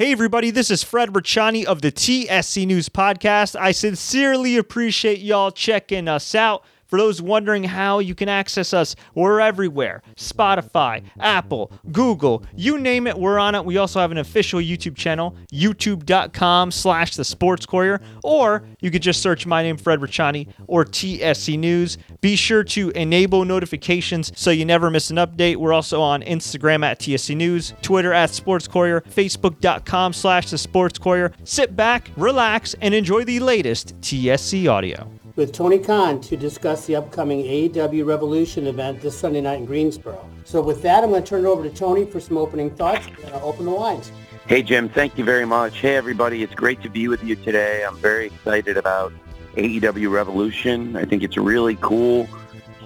[0.00, 3.54] Hey, everybody, this is Fred Ricciani of the TSC News Podcast.
[3.54, 6.64] I sincerely appreciate y'all checking us out.
[6.90, 13.06] For those wondering how you can access us, we're everywhere Spotify, Apple, Google, you name
[13.06, 13.64] it, we're on it.
[13.64, 19.02] We also have an official YouTube channel, youtube.com slash the sports courier, or you could
[19.02, 21.96] just search my name, Fred Ricciani, or TSC News.
[22.20, 25.56] Be sure to enable notifications so you never miss an update.
[25.56, 30.98] We're also on Instagram at TSC News, Twitter at Sports Courier, Facebook.com slash the sports
[30.98, 31.32] courier.
[31.44, 35.08] Sit back, relax, and enjoy the latest TSC audio
[35.40, 40.28] with Tony Khan to discuss the upcoming AEW Revolution event this Sunday night in Greensboro.
[40.44, 43.06] So with that, I'm going to turn it over to Tony for some opening thoughts
[43.24, 44.12] and I'll open the lines.
[44.48, 44.90] Hey, Jim.
[44.90, 45.78] Thank you very much.
[45.78, 46.42] Hey, everybody.
[46.42, 47.86] It's great to be with you today.
[47.86, 49.14] I'm very excited about
[49.56, 50.94] AEW Revolution.
[50.94, 52.28] I think it's really cool.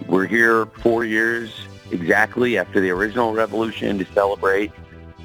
[0.06, 4.70] We're here four years exactly after the original Revolution to celebrate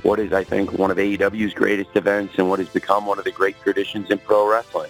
[0.01, 3.25] what is, I think, one of AEW's greatest events and what has become one of
[3.25, 4.89] the great traditions in pro wrestling.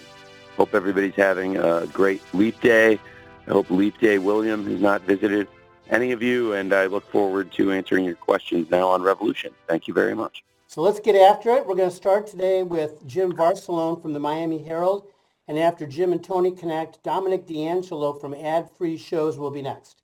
[0.56, 2.98] Hope everybody's having a great Leap Day.
[3.46, 5.48] I hope Leap Day William has not visited
[5.88, 9.52] any of you, and I look forward to answering your questions now on Revolution.
[9.66, 10.44] Thank you very much.
[10.66, 11.66] So let's get after it.
[11.66, 15.06] We're going to start today with Jim Varsallone from the Miami Herald,
[15.48, 20.02] and after Jim and Tony connect, Dominic D'Angelo from Ad Free Shows will be next.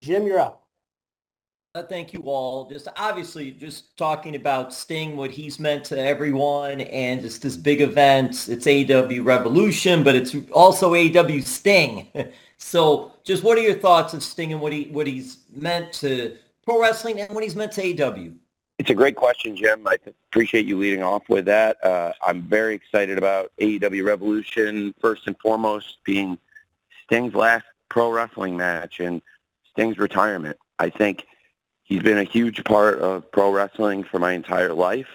[0.00, 0.64] Jim, you're up.
[1.74, 2.68] Uh, thank you all.
[2.68, 7.82] Just obviously just talking about Sting, what he's meant to everyone, and just this big
[7.82, 8.48] event.
[8.48, 12.08] It's AEW Revolution, but it's also AEW Sting.
[12.56, 16.36] so just what are your thoughts of Sting and what he what he's meant to
[16.64, 18.34] pro wrestling and what he's meant to AEW?
[18.78, 19.86] It's a great question, Jim.
[19.86, 19.98] I
[20.30, 21.84] appreciate you leading off with that.
[21.84, 26.38] Uh, I'm very excited about AEW Revolution, first and foremost being
[27.04, 29.20] Sting's last pro wrestling match and
[29.70, 30.56] Sting's retirement.
[30.78, 31.26] I think
[31.88, 35.08] He's been a huge part of pro wrestling for my entire life.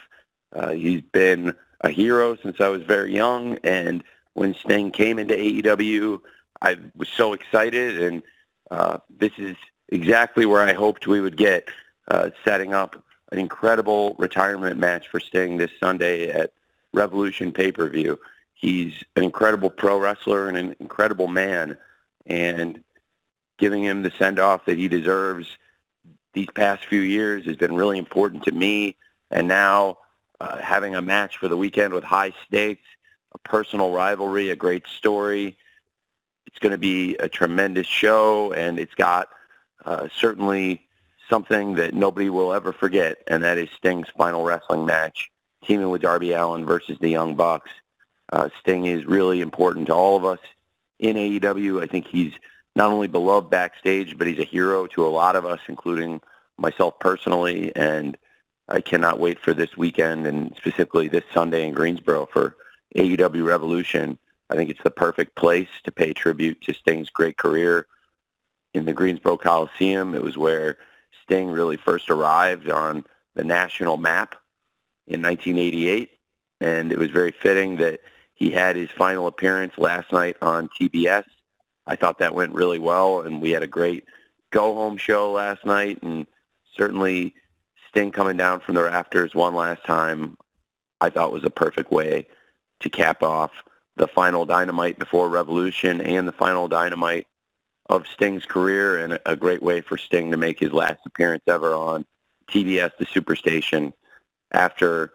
[0.55, 5.35] Uh, he's been a hero since I was very young, and when Sting came into
[5.35, 6.19] AEW,
[6.63, 8.23] I was so excited, and
[8.71, 9.56] uh, this is
[9.89, 11.69] exactly where I hoped we would get,
[12.07, 16.53] uh, setting up an incredible retirement match for Sting this Sunday at
[16.91, 18.19] Revolution pay-per-view.
[18.55, 21.78] He's an incredible pro wrestler and an incredible man,
[22.25, 22.84] and
[23.59, 25.57] giving him the send-off that he deserves
[26.33, 28.95] these past few years has been really important to me.
[29.31, 29.97] And now
[30.39, 32.88] uh, having a match for the weekend with high stakes,
[33.33, 35.57] a personal rivalry, a great story.
[36.47, 39.29] It's going to be a tremendous show, and it's got
[39.85, 40.85] uh, certainly
[41.29, 45.31] something that nobody will ever forget, and that is Sting's final wrestling match,
[45.63, 47.72] teaming with Darby Allin versus the Young Bucks.
[48.31, 50.39] Uh, Sting is really important to all of us
[50.99, 51.81] in AEW.
[51.81, 52.33] I think he's
[52.75, 56.22] not only beloved backstage, but he's a hero to a lot of us, including
[56.57, 57.75] myself personally.
[57.75, 58.17] And
[58.67, 62.56] I cannot wait for this weekend and specifically this Sunday in Greensboro for
[62.95, 64.17] AEW Revolution.
[64.50, 67.88] I think it's the perfect place to pay tribute to Sting's great career
[68.73, 70.16] in the Greensboro Coliseum.
[70.16, 70.78] It was where
[71.23, 73.05] Sting really first arrived on
[73.35, 74.35] the national map
[75.07, 76.09] in 1988.
[76.61, 78.00] And it was very fitting that
[78.34, 81.25] he had his final appearance last night on TBS
[81.85, 84.05] I thought that went really well, and we had a great
[84.51, 86.25] go-home show last night, and
[86.75, 87.33] certainly
[87.89, 90.38] Sting coming down from the rafters one last time,
[91.01, 92.27] I thought was a perfect way
[92.79, 93.51] to cap off
[93.97, 97.27] the final dynamite before Revolution and the final dynamite
[97.89, 101.73] of Sting's career, and a great way for Sting to make his last appearance ever
[101.73, 102.05] on
[102.49, 103.93] TBS, the Superstation,
[104.51, 105.11] after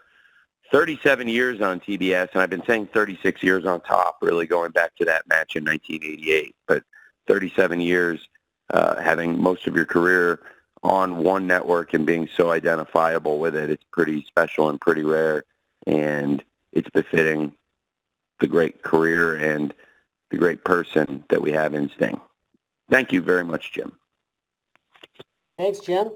[0.71, 4.95] 37 years on TBS, and I've been saying 36 years on top, really going back
[4.97, 6.55] to that match in 1988.
[6.67, 6.83] But
[7.27, 8.29] 37 years
[8.71, 10.41] uh, having most of your career
[10.83, 15.45] on one network and being so identifiable with it, it's pretty special and pretty rare,
[15.87, 17.53] and it's befitting
[18.41, 19.75] the great career and
[20.31, 22.21] the great person that we have in Sting.
[22.91, 23.93] Thank you very much, Jim.
[25.57, 26.11] Thanks, Jim.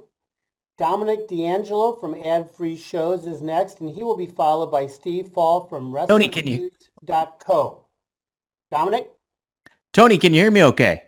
[0.79, 5.29] Dominic D'Angelo from Ad Free Shows is next, and he will be followed by Steve
[5.29, 6.71] Fall from Tony, can you?
[7.07, 7.87] Co.
[8.71, 9.11] Dominic?
[9.93, 11.03] Tony, can you hear me okay?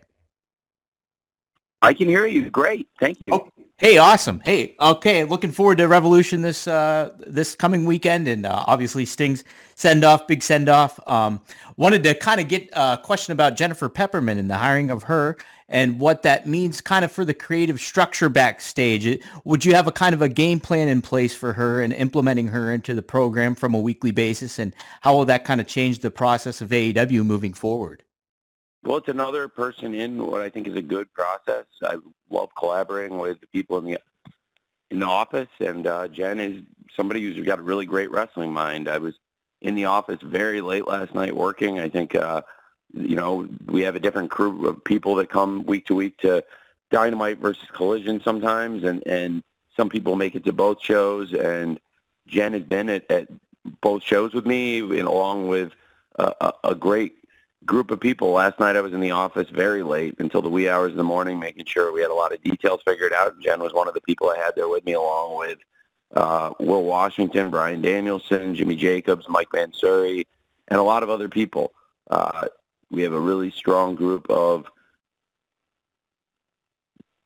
[1.81, 2.50] I can hear you.
[2.50, 2.88] Great.
[2.99, 3.34] Thank you.
[3.34, 4.40] Oh, hey, awesome.
[4.44, 5.25] Hey, okay.
[5.25, 9.44] Looking forward to Revolution this uh, this coming weekend, and uh, obviously Sting's
[9.75, 10.99] send off, big send off.
[11.06, 11.40] Um,
[11.76, 15.37] wanted to kind of get a question about Jennifer Pepperman and the hiring of her
[15.69, 19.22] and what that means kind of for the creative structure backstage.
[19.44, 22.49] Would you have a kind of a game plan in place for her and implementing
[22.49, 24.58] her into the program from a weekly basis?
[24.58, 28.02] And how will that kind of change the process of AEW moving forward?
[28.82, 31.64] Well, it's another person in what I think is a good process.
[31.82, 31.96] I
[32.28, 33.99] love collaborating with the people in the
[34.90, 36.62] in the office, and uh, Jen is
[36.94, 38.88] somebody who's got a really great wrestling mind.
[38.88, 39.14] I was
[39.62, 41.81] in the office very late last night working.
[41.81, 42.43] I think, uh,
[42.94, 46.44] you know, we have a different crew of people that come week to week to
[46.91, 49.43] Dynamite versus Collision sometimes, and and
[49.76, 51.32] some people make it to both shows.
[51.32, 51.81] And
[52.26, 53.29] Jen has been at, at
[53.81, 55.73] both shows with me, and along with
[56.19, 57.14] a, a great
[57.64, 58.31] group of people.
[58.31, 61.05] Last night I was in the office very late until the wee hours of the
[61.05, 63.38] morning, making sure we had a lot of details figured out.
[63.41, 65.58] Jen was one of the people I had there with me, along with
[66.14, 70.26] uh, Will Washington, Bryan Danielson, Jimmy Jacobs, Mike Mansury,
[70.69, 71.73] and a lot of other people.
[72.11, 72.46] Uh,
[72.94, 74.67] we have a really strong group of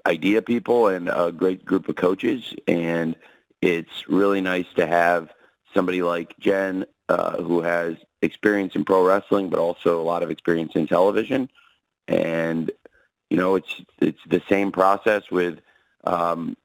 [0.06, 3.14] idea people and a great group of coaches, and
[3.60, 5.30] it's really nice to have
[5.74, 10.30] somebody like Jen uh, who has experience in pro wrestling, but also a lot of
[10.30, 11.50] experience in television.
[12.06, 12.70] And
[13.28, 15.60] you know, it's it's the same process with
[16.04, 16.56] um,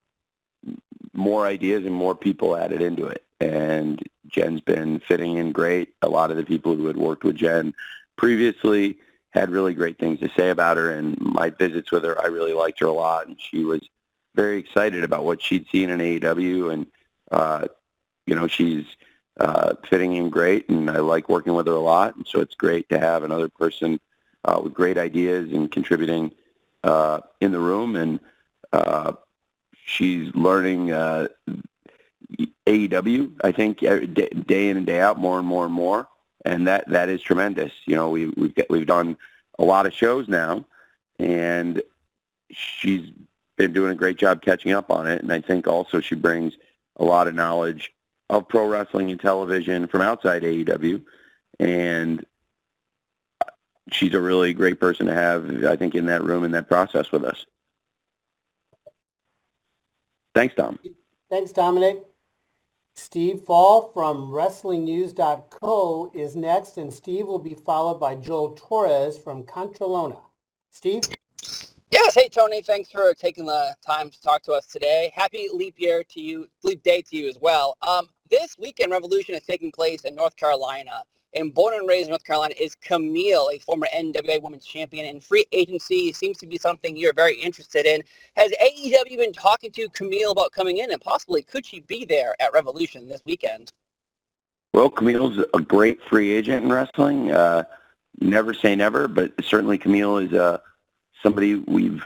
[1.13, 3.25] more ideas and more people added into it.
[3.41, 5.93] And Jen's been fitting in great.
[6.01, 7.73] A lot of the people who had worked with Jen
[8.17, 8.97] previously
[9.31, 10.91] had really great things to say about her.
[10.91, 13.27] And my visits with her, I really liked her a lot.
[13.27, 13.81] And she was
[14.35, 16.73] very excited about what she'd seen in AEW.
[16.73, 16.87] And,
[17.31, 17.67] uh,
[18.27, 18.85] you know, she's
[19.39, 20.69] uh, fitting in great.
[20.69, 22.15] And I like working with her a lot.
[22.15, 23.99] And so it's great to have another person
[24.45, 26.31] uh, with great ideas and contributing
[26.83, 27.95] uh, in the room.
[27.95, 28.19] And
[28.71, 29.13] uh,
[29.85, 31.27] she's learning uh,
[32.67, 33.31] AEW.
[33.43, 36.07] I think day in and day out, more and more and more,
[36.45, 37.71] and that that is tremendous.
[37.85, 39.17] You know, we we've got, we've done
[39.59, 40.65] a lot of shows now,
[41.19, 41.81] and
[42.51, 43.09] she's
[43.57, 45.21] been doing a great job catching up on it.
[45.21, 46.53] And I think also she brings
[46.97, 47.93] a lot of knowledge
[48.29, 51.01] of pro wrestling and television from outside AEW,
[51.59, 52.25] and
[53.91, 55.65] she's a really great person to have.
[55.65, 57.45] I think in that room in that process with us.
[60.33, 60.79] Thanks, Tom.
[61.29, 62.03] Thanks, Dominic.
[62.95, 69.43] Steve Fall from WrestlingNews.co is next, and Steve will be followed by Joel Torres from
[69.43, 70.19] Contralona.
[70.71, 71.03] Steve?
[71.91, 75.11] Yes, hey Tony, thanks for taking the time to talk to us today.
[75.13, 77.77] Happy leap year to you, leap day to you as well.
[77.81, 81.03] Um, this weekend, Revolution is taking place in North Carolina
[81.35, 85.23] and born and raised in North Carolina is Kamille, a former NWA Women's Champion, and
[85.23, 88.03] free agency seems to be something you're very interested in.
[88.35, 92.35] Has AEW been talking to Kamille about coming in, and possibly could she be there
[92.39, 93.71] at Revolution this weekend?
[94.73, 97.31] Well, Kamille's a great free agent in wrestling.
[97.31, 97.63] Uh,
[98.19, 100.59] never say never, but certainly Kamille is uh,
[101.21, 102.03] somebody we've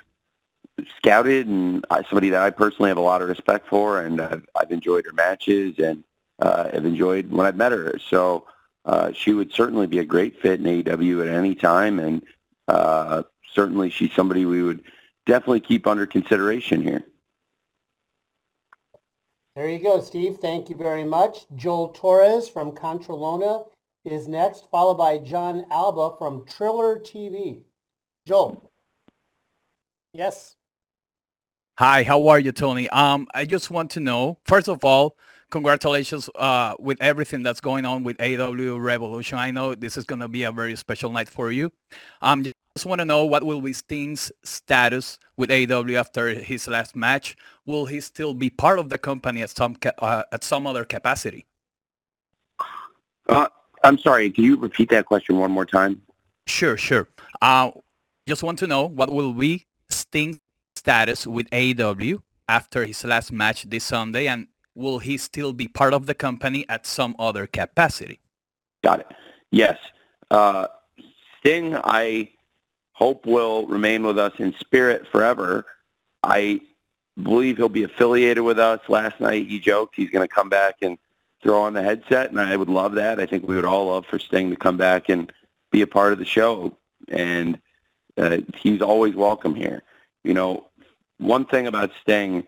[0.97, 4.71] scouted and somebody that I personally have a lot of respect for, and I've, I've
[4.71, 6.03] enjoyed her matches and
[6.39, 7.97] uh, have enjoyed when I've met her.
[8.09, 8.45] So
[8.87, 12.23] uh, she would certainly be a great fit in AEW at any time, and
[12.69, 13.23] uh,
[13.53, 14.81] certainly she's somebody we would
[15.25, 17.03] definitely keep under consideration here.
[19.57, 20.37] There you go, Steve.
[20.37, 21.45] Thank you very much.
[21.55, 23.67] Joel Torres from Contralona
[24.05, 27.63] is next, followed by John Alba from Triller TV.
[28.25, 28.71] Joel.
[30.13, 30.55] Yes.
[31.77, 32.87] Hi, how are you, Tony?
[32.89, 35.17] Um, I just want to know, first of all,
[35.49, 39.37] congratulations uh, with everything that's going on with AEW Revolution.
[39.37, 41.71] I know this is going to be a very special night for you.
[42.21, 46.95] Um, just want to know what will be Sting's status with AEW after his last
[46.95, 47.35] match.
[47.65, 51.45] Will he still be part of the company at some uh, at some other capacity?
[53.27, 53.47] Uh,
[53.83, 54.29] I'm sorry.
[54.29, 56.01] Can you repeat that question one more time?
[56.45, 57.07] Sure, sure.
[57.41, 57.71] Uh,
[58.27, 60.39] just want to know what will be Sting's
[60.75, 65.93] status with AEW after his last match this Sunday and will he still be part
[65.93, 68.19] of the company at some other capacity?
[68.83, 69.07] Got it.
[69.51, 69.77] Yes.
[70.29, 70.67] Uh,
[71.39, 72.29] Sting, I
[72.91, 75.65] hope will remain with us in spirit forever.
[76.23, 76.61] I
[77.21, 78.79] believe he'll be affiliated with us.
[78.87, 80.97] Last night he joked he's going to come back and
[81.41, 83.19] throw on the headset, and I would love that.
[83.19, 85.31] I think we would all love for Sting to come back and
[85.71, 87.59] be a part of the show, and
[88.17, 89.83] uh, he's always welcome here.
[90.23, 90.67] You know,
[91.19, 92.45] one thing about Sting,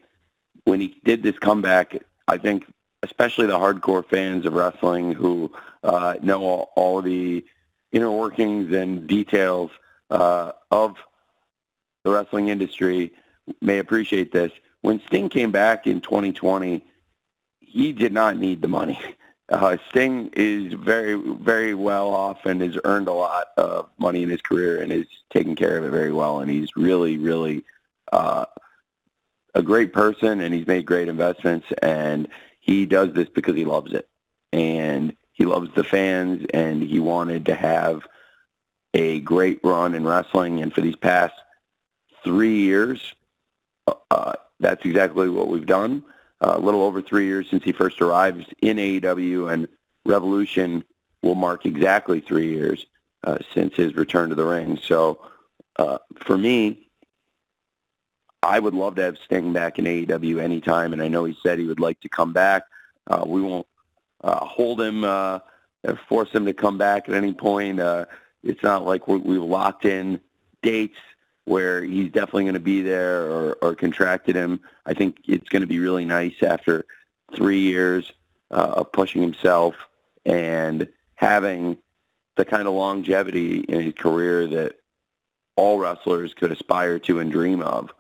[0.66, 1.96] when he did this comeback,
[2.30, 2.66] I think
[3.02, 5.52] especially the hardcore fans of wrestling who
[5.84, 7.44] uh, know all, all the
[7.92, 9.72] inner workings and details
[10.12, 10.96] uh, of
[12.04, 13.12] the wrestling industry
[13.62, 14.52] may appreciate this.
[14.82, 16.86] When Sting came back in 2020,
[17.60, 19.00] he did not need the money.
[19.52, 24.30] Uh, Sting is very, very well off and has earned a lot of money in
[24.30, 26.42] his career and is taking care of it very well.
[26.42, 27.66] And he's really, really
[28.12, 28.46] uh,
[29.56, 32.28] a great person and he's made great investments and
[32.60, 34.08] he does this because he loves it.
[34.52, 38.02] And he loves the fans and he wanted to have
[38.94, 40.62] a great run in wrestling.
[40.62, 41.34] And for these past
[42.24, 43.14] three years
[44.12, 46.04] uh, that's exactly what we've done.
[46.42, 49.68] A little over three years since he first arrived in AEW, and
[50.06, 50.84] Revolution
[51.22, 52.86] will mark exactly three years
[53.26, 54.80] uh, since his return to the ring.
[54.82, 55.20] So
[55.78, 56.89] uh, for me,
[58.42, 61.60] I would love to have Sting back in AEW anytime, and I know he said
[61.60, 62.64] he would like to come back.
[63.08, 63.68] Uh, we won't
[64.24, 65.40] uh, hold him, uh,
[66.08, 67.80] force him to come back at any point.
[67.80, 68.06] Uh,
[68.44, 70.20] it's not like we we've locked in
[70.62, 70.98] dates
[71.46, 74.60] where he's definitely going to be there or, or contracted him.
[74.86, 76.86] I think it's going to be really nice after
[77.36, 78.12] three years
[78.52, 79.76] uh, of pushing himself
[80.26, 81.78] and having
[82.36, 84.76] the kind of longevity in his career that
[85.56, 87.92] all wrestlers could aspire to and dream of.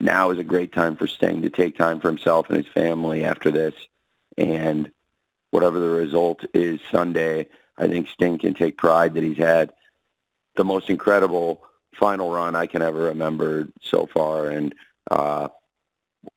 [0.00, 3.22] Now is a great time for Sting to take time for himself and his family
[3.22, 3.74] after this.
[4.38, 4.90] And
[5.50, 9.72] whatever the result is Sunday, I think Sting can take pride that he's had
[10.56, 11.62] the most incredible
[11.94, 14.48] final run I can ever remember so far.
[14.48, 14.74] And
[15.10, 15.48] uh,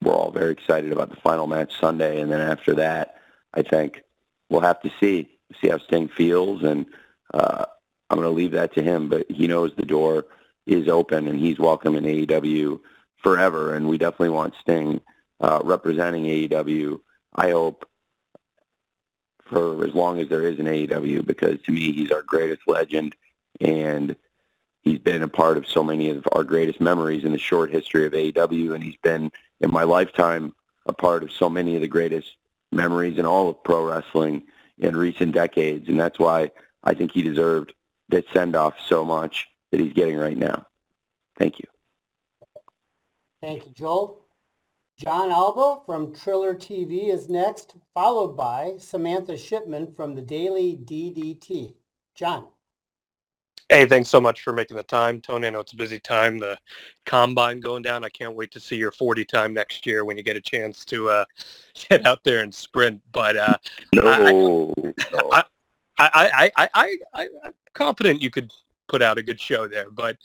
[0.02, 2.20] we're all very excited about the final match Sunday.
[2.20, 3.16] And then after that,
[3.54, 4.02] I think
[4.50, 5.30] we'll have to see
[5.62, 6.64] see how Sting feels.
[6.64, 6.86] And
[7.34, 7.66] uh,
[8.10, 9.08] I'm going to leave that to him.
[9.08, 10.26] But he knows the door
[10.66, 12.80] is open and he's welcome in AEW
[13.24, 13.74] forever.
[13.74, 15.02] And we definitely want Sting
[15.40, 17.00] uh, representing AEW.
[17.36, 17.88] I hope
[19.46, 23.16] for as long as there is an AEW because to me he's our greatest legend
[23.60, 24.16] and
[24.84, 28.06] he's been a part of so many of our greatest memories in the short history
[28.06, 30.54] of AEW, and he's been in my lifetime
[30.86, 32.36] a part of so many of the greatest
[32.72, 34.44] memories in all of pro wrestling
[34.80, 36.52] in recent decades, and that's why
[36.84, 37.74] I think he deserved
[38.10, 40.66] that send off so much that he's getting right now.
[41.38, 41.73] Thank you.
[43.44, 44.22] Thank you, Joel.
[44.98, 51.74] John Alba from Triller TV is next, followed by Samantha Shipman from the Daily DDT.
[52.16, 52.48] John.
[53.68, 55.48] Hey, thanks so much for making the time, Tony.
[55.48, 56.40] I know it's a busy time.
[56.40, 56.58] The
[57.06, 58.06] combine going down.
[58.06, 60.86] I can't wait to see your 40 time next year when you get a chance
[60.86, 61.26] to uh,
[61.90, 63.02] get out there and sprint.
[63.12, 63.58] But uh,
[63.94, 64.74] no,
[65.34, 65.44] I,
[65.98, 68.54] I, I, I, I, I, I'm confident you could
[68.88, 69.92] put out a good show there.
[69.92, 70.16] But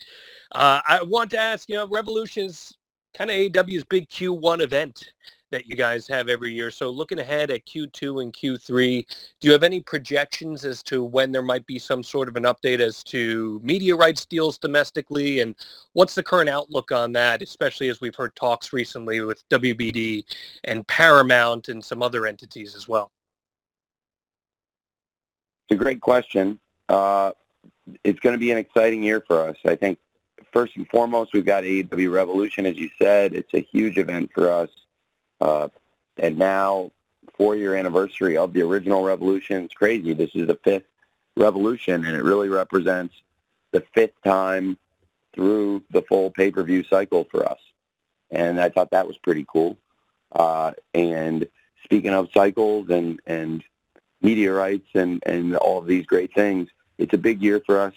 [0.53, 2.78] uh, I want to ask, you know, Revolution's
[3.19, 5.13] kind of AEW's big Q1 event
[5.51, 6.71] that you guys have every year.
[6.71, 9.05] So looking ahead at Q2 and Q3,
[9.41, 12.45] do you have any projections as to when there might be some sort of an
[12.45, 15.41] update as to media rights deals domestically?
[15.41, 15.57] And
[15.95, 20.23] what's the current outlook on that, especially as we've heard talks recently with WBD
[20.65, 23.11] and Paramount and some other entities as well?
[25.69, 26.61] It's a great question.
[26.89, 27.33] Uh,
[28.05, 29.57] it's going to be an exciting year for us.
[29.65, 29.99] I think
[30.53, 33.35] first and foremost, we've got AEW Revolution, as you said.
[33.35, 34.71] It's a huge event for us.
[35.41, 35.69] Uh,
[36.17, 36.91] and now,
[37.37, 39.65] four-year anniversary of the original Revolution.
[39.65, 40.13] It's crazy.
[40.13, 40.87] This is the fifth
[41.37, 43.15] Revolution, and it really represents
[43.71, 44.77] the fifth time
[45.35, 47.61] through the full pay-per-view cycle for us.
[48.31, 49.79] And I thought that was pretty cool.
[50.33, 51.47] Uh, and
[51.85, 53.63] speaking of cycles and, and
[54.23, 57.95] rights and, and all of these great things, it's a big year for us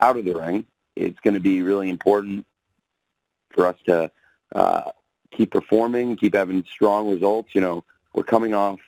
[0.00, 0.64] out of the ring.
[1.00, 2.46] It's going to be really important
[3.50, 4.10] for us to
[4.54, 4.90] uh,
[5.30, 7.54] keep performing, keep having strong results.
[7.54, 8.80] You know, we're coming off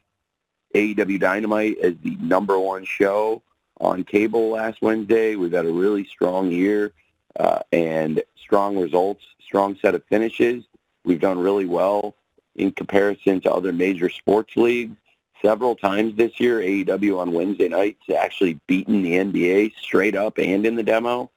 [0.75, 3.43] AEW Dynamite as the number one show
[3.81, 5.37] on cable last Wednesday.
[5.37, 6.93] We've had a really strong year
[7.39, 10.65] uh, and strong results, strong set of finishes.
[11.05, 12.15] We've done really well
[12.55, 14.97] in comparison to other major sports leagues.
[15.41, 20.65] Several times this year, AEW on Wednesday nights actually beaten the NBA straight up and
[20.65, 21.31] in the demo.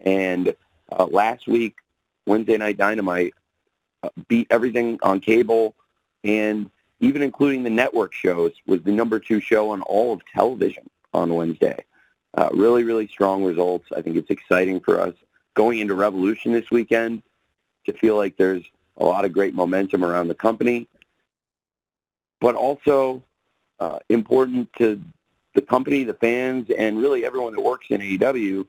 [0.00, 0.54] And
[0.90, 1.76] uh, last week,
[2.26, 3.34] Wednesday Night Dynamite
[4.28, 5.74] beat everything on cable
[6.24, 10.88] and even including the network shows was the number two show on all of television
[11.14, 11.84] on Wednesday.
[12.34, 13.88] Uh, really, really strong results.
[13.96, 15.14] I think it's exciting for us
[15.54, 17.22] going into Revolution this weekend
[17.86, 18.62] to feel like there's
[18.98, 20.86] a lot of great momentum around the company,
[22.40, 23.22] but also
[23.80, 25.02] uh, important to
[25.54, 28.66] the company, the fans, and really everyone that works in AEW.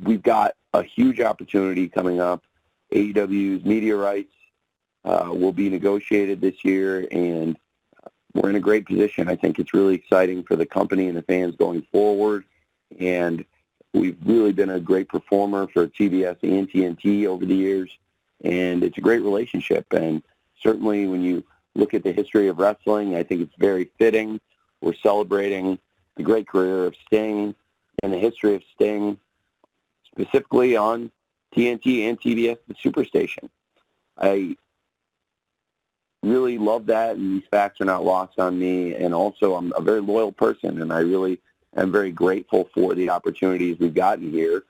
[0.00, 2.44] We've got a huge opportunity coming up
[2.92, 4.32] AEW's media rights
[5.04, 7.56] uh, will be negotiated this year, and
[8.34, 9.28] we're in a great position.
[9.28, 12.44] I think it's really exciting for the company and the fans going forward,
[12.98, 13.44] and
[13.92, 17.90] we've really been a great performer for TBS and TNT over the years,
[18.44, 19.92] and it's a great relationship.
[19.92, 20.22] And
[20.62, 21.44] certainly when you
[21.74, 24.40] look at the history of wrestling, I think it's very fitting.
[24.80, 25.78] We're celebrating
[26.16, 27.54] the great career of Sting
[28.02, 29.18] and the history of Sting,
[30.12, 31.10] specifically on
[31.54, 33.48] TNT and TBS, the Superstation.
[34.18, 34.56] I
[36.22, 38.94] really love that, and these facts are not lost on me.
[38.94, 41.40] And also, I'm a very loyal person, and I really
[41.76, 44.64] am very grateful for the opportunities we've gotten here.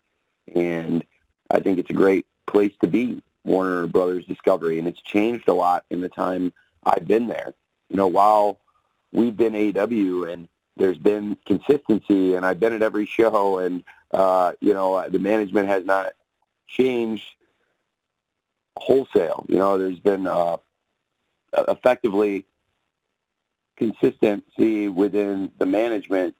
[0.54, 1.04] And
[1.50, 5.54] I think it's a great place to be Warner Brothers Discovery, and it's changed a
[5.54, 6.52] lot in the time
[6.84, 7.54] I've been there.
[7.90, 8.60] You know, while
[9.12, 14.52] we've been AEW and there's been consistency, and I've been at every show, and uh,
[14.60, 16.12] you know, the management has not
[16.66, 17.24] changed
[18.76, 19.44] wholesale.
[19.48, 20.56] You know, there's been uh,
[21.68, 22.46] effectively
[23.76, 26.34] consistency within the management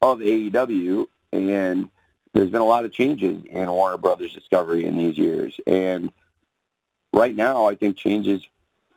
[0.00, 1.88] of AEW, and
[2.32, 5.58] there's been a lot of changes in Warner Brothers Discovery in these years.
[5.66, 6.12] And
[7.12, 8.42] right now, I think changes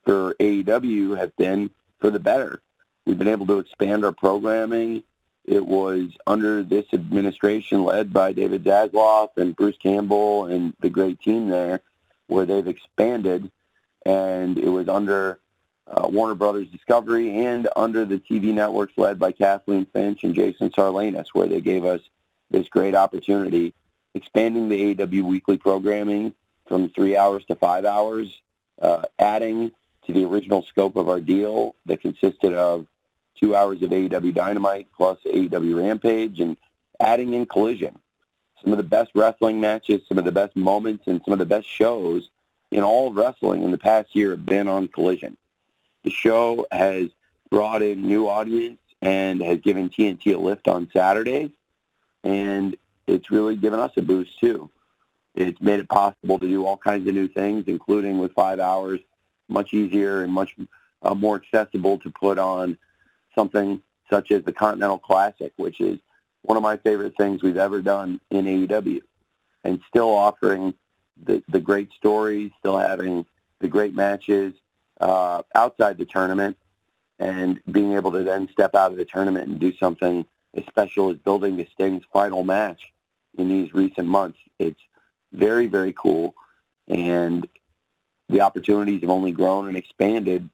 [0.06, 1.70] for AEW have been
[2.00, 2.62] for the better.
[3.06, 5.04] We've been able to expand our programming.
[5.46, 11.20] It was under this administration led by David Zaslav and Bruce Campbell and the great
[11.20, 11.82] team there
[12.28, 13.52] where they've expanded.
[14.06, 15.40] And it was under
[15.88, 20.70] uh, Warner Brothers Discovery and under the TV networks led by Kathleen Finch and Jason
[20.70, 22.02] Sarlanis, where they gave us
[22.50, 23.74] this great opportunity,
[24.14, 26.34] expanding the AEW weekly programming
[26.68, 28.42] from three hours to five hours,
[28.82, 29.72] uh, adding
[30.06, 32.88] to the original scope of our deal that consisted of
[33.40, 36.58] two hours of AEW Dynamite plus AEW Rampage, and
[37.00, 37.98] adding in Collision.
[38.64, 41.46] Some of the best wrestling matches, some of the best moments, and some of the
[41.46, 42.30] best shows
[42.70, 45.38] in all of wrestling in the past year have been on Collision.
[46.04, 47.10] The show has
[47.50, 51.52] brought in new audience and has given TNT a lift on Saturdays,
[52.24, 54.70] and it's really given us a boost too.
[55.34, 59.00] It's made it possible to do all kinds of new things, including with five hours,
[59.48, 60.56] much easier and much
[61.02, 62.78] uh, more accessible to put on
[63.36, 66.00] something such as the Continental Classic, which is
[66.44, 69.02] one of my favorite things we've ever done in AEW,
[69.64, 70.74] and still offering
[71.24, 73.26] the, the great stories, still having
[73.60, 74.54] the great matches,
[75.00, 76.58] uh, outside the tournament
[77.20, 81.12] and being able to then step out of the tournament and do something as special
[81.12, 82.92] as building the Sting's final match
[83.38, 84.40] in these recent months.
[84.58, 84.80] It's
[85.32, 86.34] very, very cool.
[86.88, 87.48] And
[88.28, 90.50] the opportunities have only grown and expanded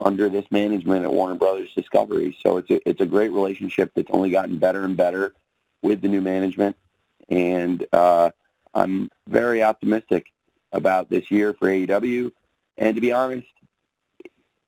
[0.00, 2.36] under this management at Warner Brothers Discovery.
[2.42, 5.34] So it's a, it's a great relationship that's only gotten better and better
[5.82, 6.76] with the new management.
[7.28, 8.30] And uh,
[8.74, 10.32] I'm very optimistic
[10.72, 12.32] about this year for AEW.
[12.76, 13.46] And to be honest,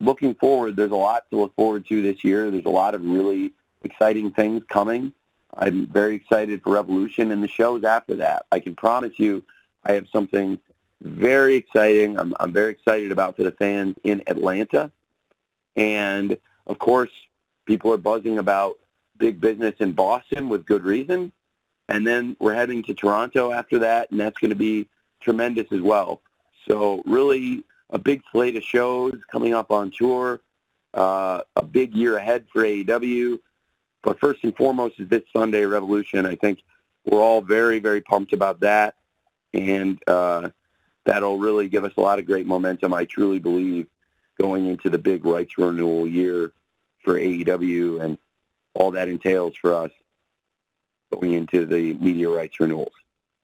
[0.00, 2.50] looking forward, there's a lot to look forward to this year.
[2.50, 5.12] There's a lot of really exciting things coming.
[5.54, 8.46] I'm very excited for Revolution and the shows after that.
[8.52, 9.42] I can promise you
[9.84, 10.58] I have something
[11.02, 12.18] very exciting.
[12.18, 14.90] I'm, I'm very excited about for the fans in Atlanta.
[15.76, 16.36] And,
[16.66, 17.10] of course,
[17.66, 18.78] people are buzzing about
[19.18, 21.32] big business in Boston with good reason.
[21.88, 24.88] And then we're heading to Toronto after that, and that's going to be
[25.20, 26.20] tremendous as well.
[26.68, 30.40] So really a big slate of shows coming up on tour,
[30.94, 33.38] uh, a big year ahead for AEW.
[34.02, 36.26] But first and foremost is this Sunday Revolution.
[36.26, 36.60] I think
[37.04, 38.94] we're all very, very pumped about that.
[39.52, 40.50] And uh,
[41.04, 43.86] that'll really give us a lot of great momentum, I truly believe,
[44.40, 46.52] going into the big rights renewal year
[47.02, 48.18] for AEW and
[48.74, 49.90] all that entails for us
[51.12, 52.92] going into the media rights renewals.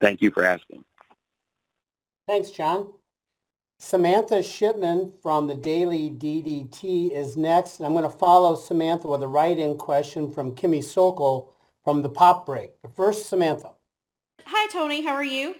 [0.00, 0.84] Thank you for asking.
[2.26, 2.88] Thanks, John.
[3.78, 7.78] Samantha Shipman from the Daily DDT is next.
[7.78, 11.52] And I'm going to follow Samantha with a write-in question from Kimmy Sokol
[11.84, 12.70] from the Pop Break.
[12.80, 13.72] But first, Samantha.
[14.46, 15.04] Hi, Tony.
[15.04, 15.56] How are you?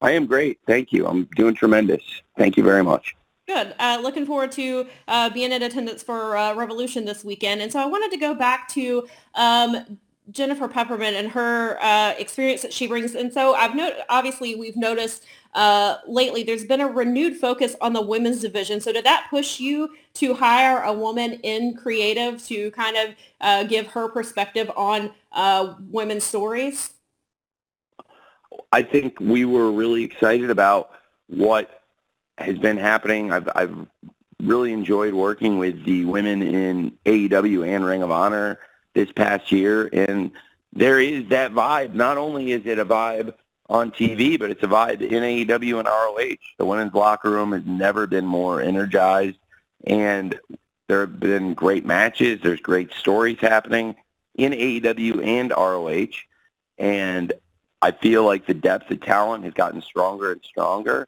[0.00, 0.58] I am great.
[0.66, 1.06] Thank you.
[1.06, 2.02] I'm doing tremendous.
[2.36, 3.14] Thank you very much.
[3.46, 3.74] Good.
[3.78, 7.60] Uh, looking forward to uh, being in attendance for uh, Revolution this weekend.
[7.60, 9.98] And so I wanted to go back to um,
[10.30, 13.14] Jennifer Pepperman and her uh, experience that she brings.
[13.14, 17.92] And so I've noted, obviously we've noticed uh, lately there's been a renewed focus on
[17.92, 18.80] the women's division.
[18.80, 23.64] So did that push you to hire a woman in creative to kind of uh,
[23.64, 25.10] give her perspective on
[25.90, 26.92] women's stories?
[28.72, 30.90] I think we were really excited about
[31.28, 31.82] what
[32.38, 33.32] has been happening.
[33.32, 33.74] I've, I've
[34.42, 38.58] really enjoyed working with the women in AEW and Ring of Honor
[38.94, 39.88] this past year.
[39.92, 40.32] And
[40.72, 41.94] there is that vibe.
[41.94, 43.34] Not only is it a vibe
[43.68, 46.36] on TV, but it's a vibe in AEW and ROH.
[46.58, 49.38] The women's locker room has never been more energized,
[49.86, 50.38] and
[50.88, 52.40] there have been great matches.
[52.42, 53.94] There's great stories happening
[54.34, 56.16] in AEW and ROH,
[56.78, 57.32] and
[57.82, 61.06] I feel like the depth of talent has gotten stronger and stronger.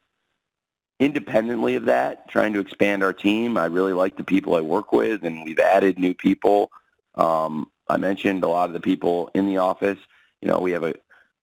[0.99, 4.91] Independently of that, trying to expand our team, I really like the people I work
[4.91, 6.71] with, and we've added new people.
[7.15, 9.99] Um, I mentioned a lot of the people in the office.
[10.41, 10.95] You know, we have a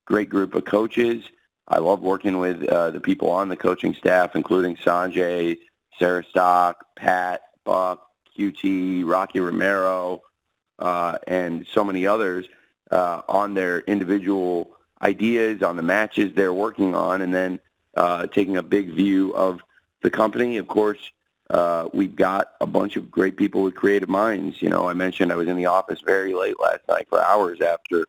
[0.07, 1.25] great group of coaches.
[1.69, 5.59] I love working with uh, the people on the coaching staff, including Sonjay,
[5.99, 10.23] Sarah Stock, Pat, Buck, QT, Rocky Romero,
[10.81, 12.47] uh, and so many others
[12.91, 17.61] uh, on their individual ideas on the matches they're working on, and then
[17.97, 19.61] uh, taking a big view of
[20.03, 20.57] the company.
[20.57, 20.99] Of course,
[21.51, 24.63] uh, we've got a bunch of great people with creative minds.
[24.63, 27.61] You know, I mentioned I was in the office very late last night for hours
[27.61, 28.05] after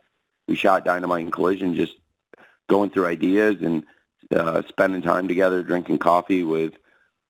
[0.48, 1.94] we shot Dynamite and Collision, just
[2.68, 3.84] going through ideas and
[4.36, 6.74] uh, spending time together, drinking coffee with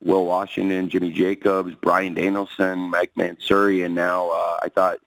[0.03, 4.97] Will Washington, Jimmy Jacobs, Bryan Danielson, Mike Mansury, and now uh, I thought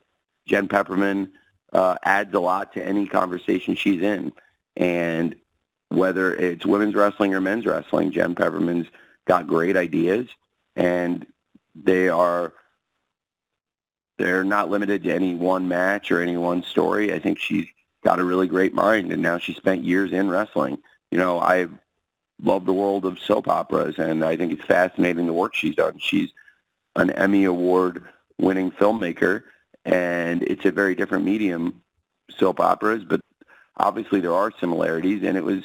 [0.47, 1.31] Jen Pepperman
[1.75, 4.33] uh, adds a lot to any conversation she's in.
[4.77, 5.35] And
[5.89, 8.87] whether it's women's wrestling or men's wrestling, Jen Pepperman's
[9.27, 10.29] got great ideas,
[10.77, 11.27] and
[11.75, 12.53] they are
[14.19, 17.13] they're not limited to any one match or any one story.
[17.13, 17.67] I think she's
[18.05, 20.79] got a really great mind, and now she spent years in wrestling.
[21.11, 21.67] You know, I
[22.43, 25.99] love the world of soap operas, and I think it's fascinating the work she's done.
[25.99, 26.31] She's
[26.97, 28.05] an Emmy Award
[28.39, 29.43] winning filmmaker,
[29.85, 31.83] and it's a very different medium,
[32.31, 33.21] soap operas, but
[33.77, 35.65] obviously there are similarities, and it was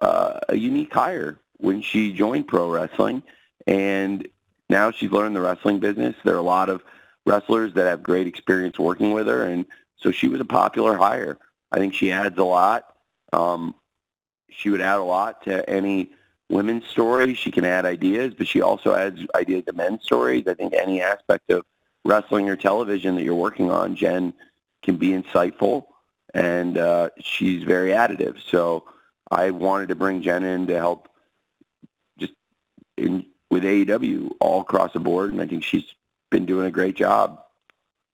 [0.00, 3.22] uh, a unique hire when she joined pro wrestling,
[3.66, 4.26] and
[4.70, 6.14] now she's learned the wrestling business.
[6.24, 6.82] There are a lot of
[7.26, 11.38] wrestlers that have great experience working with her, and so she was a popular hire.
[11.72, 12.84] I think she adds a lot.
[13.32, 13.74] Um,
[14.50, 16.12] she would add a lot to any
[16.48, 17.34] women's story.
[17.34, 20.44] She can add ideas, but she also adds ideas to men's stories.
[20.46, 21.64] I think any aspect of
[22.08, 24.32] wrestling or television that you're working on, Jen
[24.82, 25.84] can be insightful,
[26.32, 28.40] and uh, she's very additive.
[28.50, 28.84] So
[29.30, 31.08] I wanted to bring Jen in to help
[32.18, 32.32] just
[32.96, 35.84] in, with AEW all across the board, and I think she's
[36.30, 37.42] been doing a great job.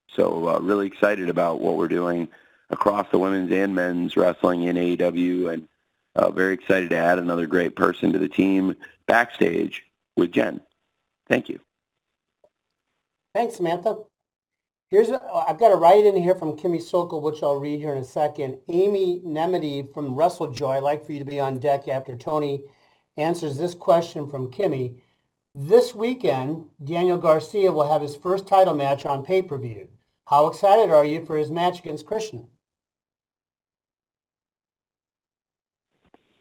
[0.09, 2.27] So uh, really excited about what we're doing
[2.69, 5.67] across the women's and men's wrestling in AEW, and
[6.15, 9.83] uh, very excited to add another great person to the team backstage
[10.17, 10.59] with Jen.
[11.27, 11.59] Thank you.
[13.35, 13.97] Thanks, Samantha.
[14.89, 17.91] Here's a, I've got a write in here from Kimmy Sokol, which I'll read here
[17.91, 18.59] in a second.
[18.69, 22.63] Amy Nemmity from WrestleJoy, I'd like for you to be on deck after Tony
[23.17, 25.01] answers this question from Kimmy.
[25.53, 29.89] This weekend, Daniel Garcia will have his first title match on pay-per-view.
[30.27, 32.47] How excited are you for his match against Christian?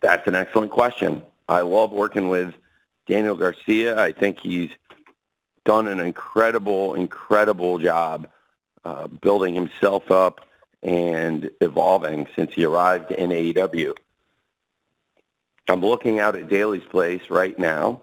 [0.00, 1.24] That's an excellent question.
[1.48, 2.54] I love working with
[3.08, 4.00] Daniel Garcia.
[4.00, 4.70] I think he's
[5.64, 8.28] done an incredible, incredible job
[8.84, 10.46] uh, building himself up
[10.82, 13.94] and evolving since he arrived in AEW.
[15.68, 18.02] I'm looking out at Daly's Place right now,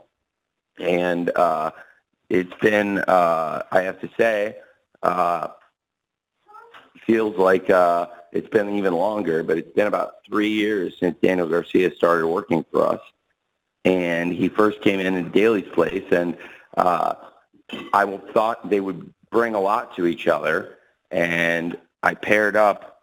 [0.80, 1.72] and uh,
[2.30, 4.56] it's been, uh, I have to say,
[5.04, 5.50] uh,
[7.06, 11.48] feels like uh, it's been even longer, but it's been about three years since Daniel
[11.48, 13.02] Garcia started working for us.
[13.86, 16.38] And he first came in in Daly's Place, and
[16.78, 17.14] uh,
[17.94, 20.78] I thought they would bring a lot to each other,
[21.10, 23.02] and I paired up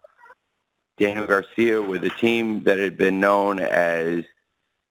[0.99, 4.25] Daniel Garcia with a team that had been known as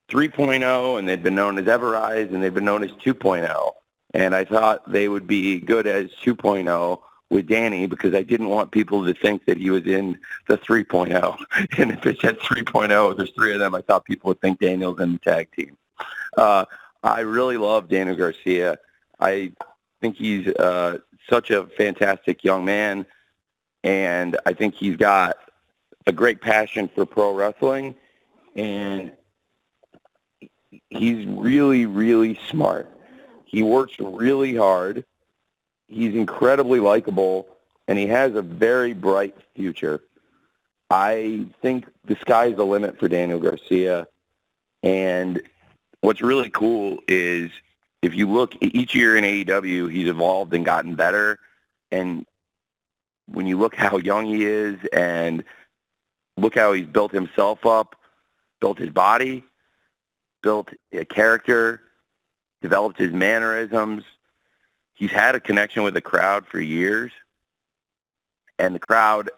[0.10, 3.72] 3.0, and they'd been known as Everrise, and they'd been known as 2.0.
[4.14, 8.72] And I thought they would be good as 2.0 with Danny because I didn't want
[8.72, 11.38] people to think that he was in the 3.0.
[11.78, 15.00] And if it said 3.0, there's three of them, I thought people would think Daniel's
[15.02, 15.78] in the tag team.
[16.38, 16.66] Uh,
[17.04, 18.78] I really love Daniel Garcia.
[19.20, 19.52] I
[20.02, 21.00] think he's uh,
[21.30, 23.06] such a fantastic young man,
[23.84, 25.38] and I think he's got
[26.06, 27.96] a great passion for pro wrestling,
[28.56, 29.12] and
[30.90, 32.90] he's really, really smart.
[33.46, 35.04] He works really hard.
[35.88, 37.48] He's incredibly likable,
[37.88, 40.02] and he has a very bright future.
[40.90, 44.08] I think the sky's the limit for Daniel Garcia,
[44.84, 45.42] and
[46.02, 47.50] what's really cool is–
[48.08, 51.38] if you look each year in AEW, he's evolved and gotten better.
[51.92, 52.26] And
[53.28, 55.44] when you look how young he is and
[56.38, 57.98] look how he's built himself up,
[58.62, 59.44] built his body,
[60.42, 61.82] built a character,
[62.62, 64.04] developed his mannerisms.
[64.94, 67.12] He's had a connection with the crowd for years,
[68.58, 69.30] and the crowd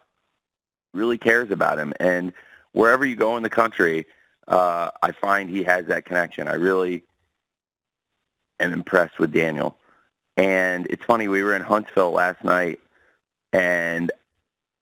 [0.93, 1.91] really cares about him.
[1.99, 2.33] And
[2.73, 4.05] wherever you go in the country,
[4.47, 6.47] uh, I find he has that connection.
[6.47, 7.03] I really
[8.59, 9.77] am impressed with Daniel.
[10.37, 12.79] And it's funny, we were in Huntsville last night,
[13.51, 14.09] and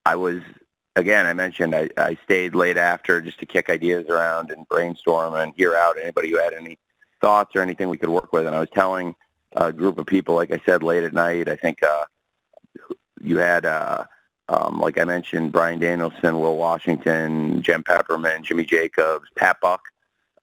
[0.05, 0.41] I was,
[0.95, 5.33] again, I mentioned I, I stayed late after just to kick ideas around and brainstorm
[5.33, 6.77] and hear out anybody who had any
[7.21, 8.45] thoughts or anything we could work with.
[8.45, 9.15] And I was telling
[9.53, 12.05] a group of people, like I said, late at night, I think uh,
[13.19, 14.05] you had, uh,
[14.49, 19.81] um, like I mentioned, Bryan Danielson, Will Washington, Jen Pepperman, Jimmy Jacobs, Pat Buck,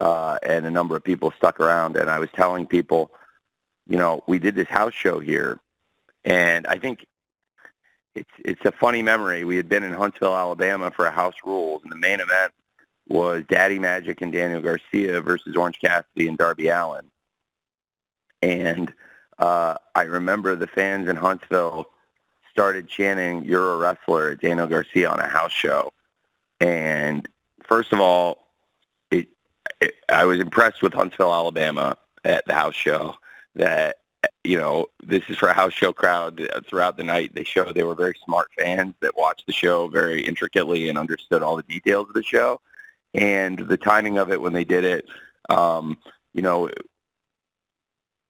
[0.00, 1.96] uh, and a number of people stuck around.
[1.96, 3.12] And I was telling people–
[3.86, 5.60] you know, we did this house show here,
[6.24, 7.06] and I think
[8.14, 9.44] it's it's a funny memory.
[9.44, 12.52] We had been in Huntsville, Alabama for a House Rules, and the main event
[13.08, 17.10] was Daddy Magic and Daniel Garcia versus Orange Cassidy and Darby Allin.
[18.40, 18.92] And
[19.38, 21.86] uh, I remember the fans in Huntsville
[22.50, 25.92] started chanting, you're a wrestler Daniel Garcia on a house show.
[26.60, 27.28] And
[27.64, 28.46] first of all,
[29.10, 29.28] it,
[29.80, 33.16] it, I was impressed with Huntsville, Alabama at the house show
[33.54, 33.96] that,
[34.42, 37.34] you know, this is for a house show crowd throughout the night.
[37.34, 41.42] They showed they were very smart fans that watched the show very intricately and understood
[41.42, 42.60] all the details of the show.
[43.14, 45.06] And the timing of it when they did it,
[45.48, 45.98] um,
[46.32, 46.78] you know, it,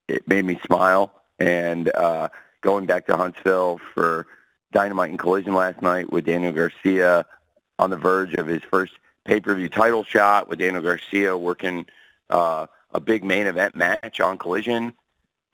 [0.09, 1.23] it made me smile.
[1.39, 2.29] And uh,
[2.61, 4.27] going back to Huntsville for
[4.73, 7.25] Dynamite and Collision last night with Daniel Garcia
[7.79, 8.93] on the verge of his first
[9.25, 11.87] pay-per-view title shot with Daniel Garcia working
[12.31, 14.93] uh, a big main event match on Collision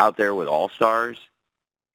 [0.00, 1.18] out there with all stars,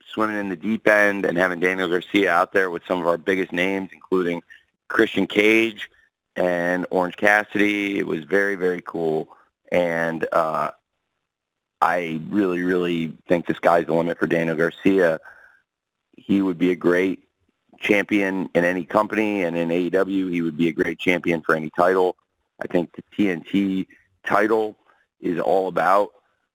[0.08, 3.18] swimming in the deep end, and having Daniel Garcia out there with some of our
[3.18, 4.44] biggest names, including
[4.88, 5.90] Christian Cage
[6.36, 7.98] and Orange Cassidy.
[7.98, 9.30] It was very, very cool.
[9.72, 10.72] And uh,
[11.82, 15.20] I really, really think the sky's the limit for Daniel Garcia.
[16.16, 17.24] He would be a great
[17.80, 21.72] champion in any company, and in AEW, he would be a great champion for any
[21.72, 22.16] title.
[22.62, 23.88] I think the TNT
[24.24, 24.78] title
[25.20, 26.12] is all about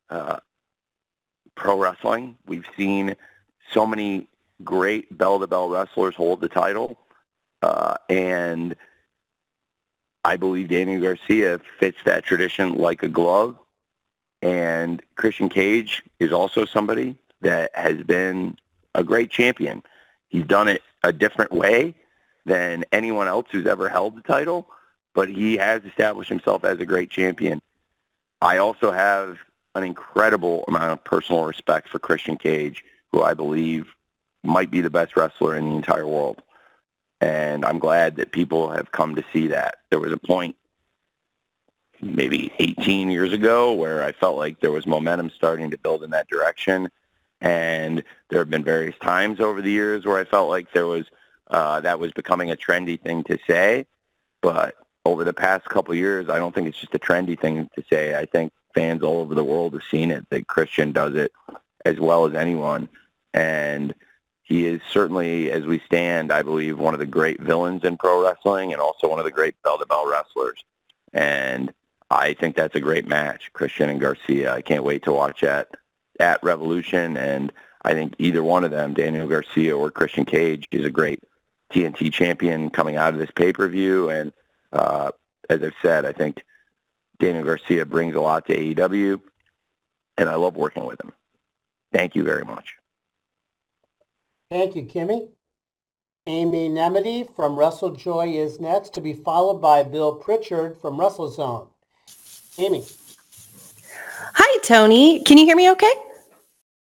[0.08, 0.38] uh,
[1.54, 2.36] pro wrestling.
[2.46, 3.16] We've seen
[3.72, 4.28] so many
[4.64, 6.98] great bell-to-bell wrestlers hold the title,
[7.62, 8.74] uh, and
[10.24, 13.56] I believe Daniel Garcia fits that tradition like a glove.
[14.42, 18.56] And Christian Cage is also somebody that has been
[18.94, 19.82] a great champion.
[20.28, 21.94] He's done it a different way
[22.46, 24.66] than anyone else who's ever held the title,
[25.14, 27.60] but he has established himself as a great champion.
[28.40, 29.38] I also have
[29.74, 33.86] an incredible amount of personal respect for Christian Cage, who I believe
[34.42, 36.42] might be the best wrestler in the entire world.
[37.20, 39.76] And I'm glad that people have come to see that.
[39.90, 40.56] There was a point
[42.00, 46.10] maybe 18 years ago where I felt like there was momentum starting to build in
[46.10, 46.88] that direction.
[47.42, 51.06] And there have been various times over the years where I felt like there was
[51.50, 53.86] uh, that was becoming a trendy thing to say.
[54.40, 57.68] But over the past couple of years, I don't think it's just a trendy thing
[57.76, 58.14] to say.
[58.16, 60.26] I think fans all over the world have seen it.
[60.30, 61.32] That Christian does it
[61.84, 62.88] as well as anyone,
[63.32, 63.94] and
[64.42, 68.22] he is certainly, as we stand, I believe, one of the great villains in pro
[68.24, 70.64] wrestling, and also one of the great bell-to-bell wrestlers.
[71.12, 71.72] And
[72.10, 74.52] I think that's a great match, Christian and Garcia.
[74.52, 75.68] I can't wait to watch that
[76.18, 77.52] at Revolution, and
[77.82, 81.22] I think either one of them, Daniel Garcia or Christian Cage, is a great
[81.72, 84.10] TNT champion coming out of this pay-per-view.
[84.10, 84.32] And
[84.72, 85.12] uh,
[85.48, 86.42] as I've said, I think
[87.20, 89.20] Daniel Garcia brings a lot to AEW,
[90.16, 91.12] and I love working with him.
[91.92, 92.74] Thank you very much.
[94.50, 95.28] Thank you, Kimmy.
[96.26, 101.68] Amy Nemmity from WrestleJoy is next, to be followed by Bill Pritchard from WrestleZone.
[102.58, 102.84] Amy.
[104.34, 105.22] Hi, Tony.
[105.22, 105.92] Can you hear me okay?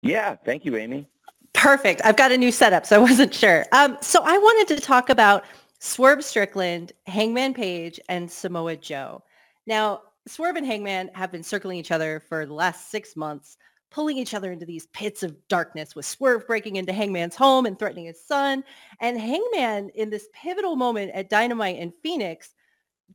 [0.03, 1.09] Yeah, thank you, Amy.
[1.53, 2.01] Perfect.
[2.05, 3.65] I've got a new setup, so I wasn't sure.
[3.73, 5.45] Um, so I wanted to talk about
[5.79, 9.23] Swerve Strickland, Hangman Page, and Samoa Joe.
[9.67, 13.59] Now, Swerve and Hangman have been circling each other for the last six months,
[13.91, 17.79] pulling each other into these pits of darkness with Swerve breaking into Hangman's home and
[17.79, 18.65] threatening his son.
[19.01, 22.55] And Hangman, in this pivotal moment at Dynamite in Phoenix,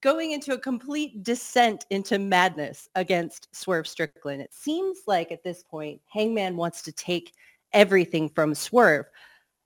[0.01, 4.41] going into a complete descent into madness against Swerve Strickland.
[4.41, 7.33] It seems like at this point, Hangman wants to take
[7.73, 9.05] everything from Swerve.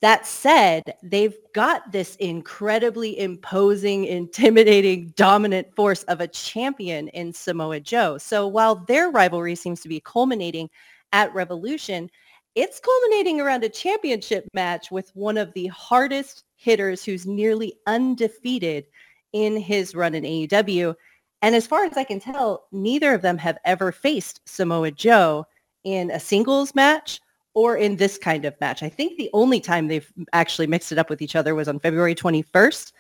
[0.04, 7.80] That said, they've got this incredibly imposing, intimidating, dominant force of a champion in Samoa
[7.80, 8.18] Joe.
[8.18, 10.70] So while their rivalry seems to be culminating
[11.14, 12.10] at Revolution,
[12.54, 18.88] it's culminating around a championship match with one of the hardest hitters who's nearly undefeated
[19.32, 20.96] in his run in AEW.
[21.42, 25.46] And as far as I can tell, neither of them have ever faced Samoa Joe
[25.86, 27.22] in a singles match
[27.54, 28.82] or in this kind of match.
[28.82, 31.80] I think the only time they've actually mixed it up with each other was on
[31.80, 32.92] February 21st.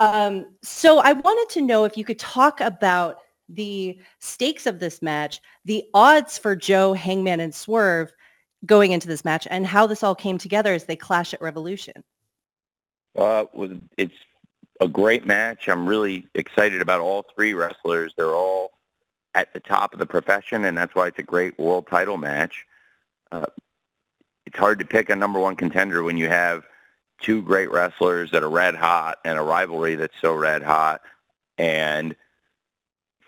[0.00, 5.02] Um, so I wanted to know if you could talk about the stakes of this
[5.02, 8.12] match, the odds for Joe, Hangman, and Swerve
[8.66, 12.02] going into this match, and how this all came together as they clash at Revolution.
[13.16, 13.44] Uh,
[13.96, 14.14] it's
[14.80, 15.68] a great match.
[15.68, 18.12] I'm really excited about all three wrestlers.
[18.16, 18.72] They're all
[19.34, 22.64] at the top of the profession, and that's why it's a great world title match.
[23.30, 23.46] Uh,
[24.46, 26.64] it's hard to pick a number one contender when you have
[27.20, 31.00] two great wrestlers that are red hot and a rivalry that's so red hot
[31.58, 32.14] and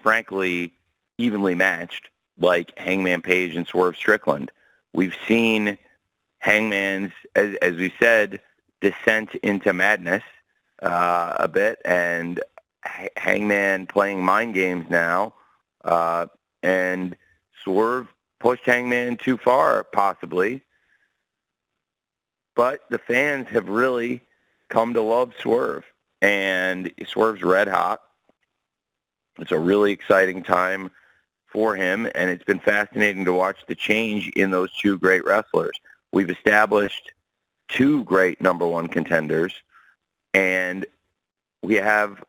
[0.03, 0.73] frankly
[1.19, 4.51] evenly matched like Hangman Page and Swerve Strickland.
[4.93, 5.79] We've seen
[6.39, 8.41] Hangman's, as, as we said,
[8.81, 10.23] descent into madness
[10.83, 12.41] uh, a bit and
[13.17, 15.35] Hangman playing mind games now,
[15.85, 16.27] uh,
[16.63, 17.17] and
[17.65, 18.07] Swerve
[18.39, 20.63] pushed Hangman too far, possibly.
[22.57, 24.23] But the fans have really
[24.69, 25.85] come to love Swerve,
[26.23, 28.01] and Swerve's red hot.
[29.39, 30.91] It's a really exciting time
[31.47, 35.79] for him, and it's been fascinating to watch the change in those two great wrestlers.
[36.13, 37.13] We've established
[37.69, 39.53] two great number one contenders,
[40.33, 40.87] and
[41.63, 42.25] we have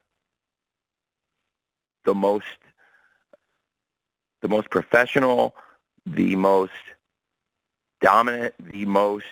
[2.05, 2.45] the most
[4.41, 5.55] the most professional,
[6.05, 6.71] the most
[8.01, 9.25] dominant, the most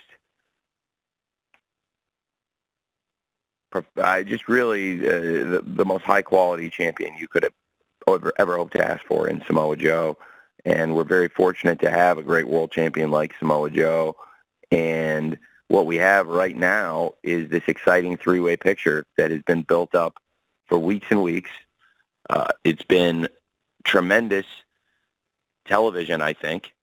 [4.02, 7.54] I just really uh, the, the most high quality champion you could have
[8.08, 10.18] ever, ever hoped to ask for in Samoa Joe.
[10.64, 14.16] And we're very fortunate to have a great world champion like Samoa Joe.
[14.72, 19.96] And what we have right now is this exciting three-way picture that has been built
[19.96, 20.18] up
[20.66, 21.52] for weeks and weeks.
[22.30, 23.28] Uh, it's been
[23.84, 24.46] tremendous
[25.66, 26.74] television, I think,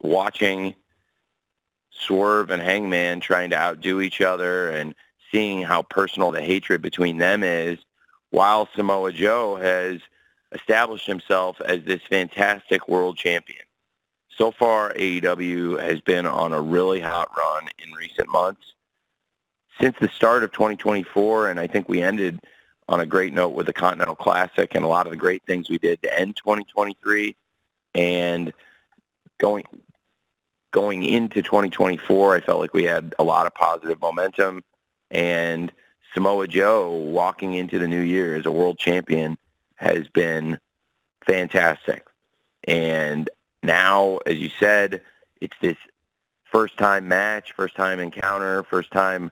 [0.00, 0.74] watching
[1.90, 4.94] Swerve and Hangman trying to outdo each other and
[5.36, 7.78] seeing how personal the hatred between them is,
[8.30, 10.00] while Samoa Joe has
[10.52, 13.60] established himself as this fantastic world champion.
[14.30, 18.62] So far, AEW has been on a really hot run in recent months.
[19.78, 22.40] Since the start of 2024, and I think we ended
[22.88, 25.68] on a great note with the Continental Classic and a lot of the great things
[25.68, 27.36] we did to end 2023,
[27.94, 28.54] and
[29.38, 29.64] going
[30.70, 34.62] going into 2024, I felt like we had a lot of positive momentum.
[35.10, 35.72] And
[36.14, 39.36] Samoa Joe walking into the new year as a world champion
[39.76, 40.58] has been
[41.26, 42.06] fantastic.
[42.64, 43.28] And
[43.62, 45.02] now, as you said,
[45.40, 45.76] it's this
[46.44, 49.30] first time match, first time encounter, first time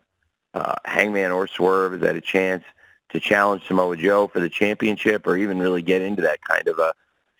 [0.52, 2.64] uh, Hangman or Swerve has had a chance
[3.10, 6.78] to challenge Samoa Joe for the championship or even really get into that kind of
[6.78, 6.92] a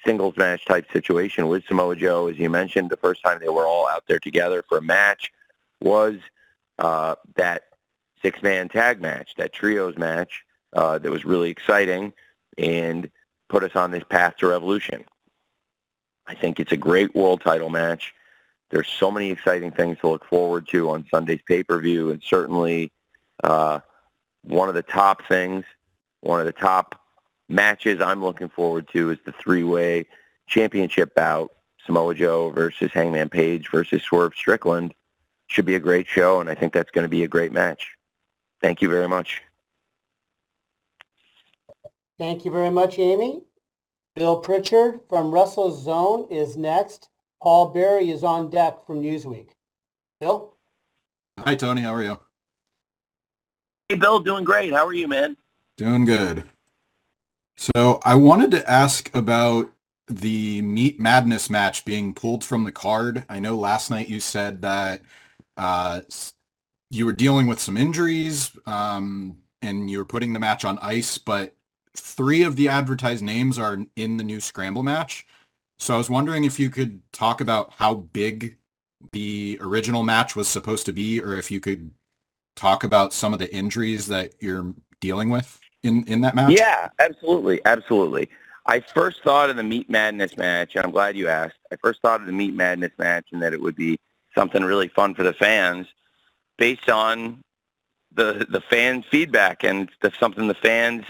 [0.05, 2.29] singles match type situation with Samoa Joe.
[2.29, 5.33] As you mentioned, the first time they were all out there together for a match
[5.81, 6.17] was
[6.79, 7.65] uh, that
[8.25, 12.13] six-man tag match, that trios match uh, that was really exciting
[12.57, 13.11] and
[13.51, 15.05] put us on this path to revolution.
[16.27, 18.15] I think it's a great world title match.
[18.71, 22.91] There's so many exciting things to look forward to on Sunday's pay-per-view, and certainly
[23.45, 23.81] uh,
[24.43, 25.65] one of the top things,
[26.23, 26.99] one of the top
[27.51, 30.07] matches I'm looking forward to is the three-way
[30.47, 31.53] championship bout,
[31.85, 34.95] Samoa Joe versus Hangman Page versus Swerve Strickland.
[35.49, 37.91] Should be a great show, and I think that's going to be a great match.
[38.65, 39.43] Thank you very much.
[42.17, 43.43] Thank you very much, Amy.
[44.17, 47.11] Bill Pritchard from WrestleZone is next.
[47.43, 49.49] Paul Berry is on deck from Newsweek.
[50.19, 50.55] Bill?
[51.41, 51.83] Hi, Tony.
[51.83, 52.19] How are you?
[53.91, 54.19] Hey, Bill.
[54.19, 54.73] Doing great.
[54.73, 55.37] How are you, man?
[55.77, 56.45] Doing good.
[57.59, 59.71] So I wanted to ask about
[60.07, 63.27] the Meat Madness match being pulled from the card.
[63.29, 65.03] I know last night you said that
[65.59, 66.01] uh,
[66.95, 71.19] you were dealing with some injuries um, and you were putting the match on ice,
[71.19, 71.55] but
[71.97, 75.27] three of the advertised names are in the new Scramble match.
[75.79, 78.57] So I was wondering if you could talk about how big
[79.13, 81.91] the original match was supposed to be, or if you could
[82.55, 86.57] talk about some of the injuries that you're dealing with in, in that match.
[86.57, 87.61] Yeah, absolutely.
[87.65, 88.29] Absolutely.
[88.67, 91.57] I first thought of the Meat Madness match, and I'm glad you asked.
[91.73, 93.99] I first thought of the Meat Madness match and that it would be
[94.35, 95.87] something really fun for the fans
[96.59, 97.41] based on
[98.13, 101.05] the the fan feedback and the, something the fans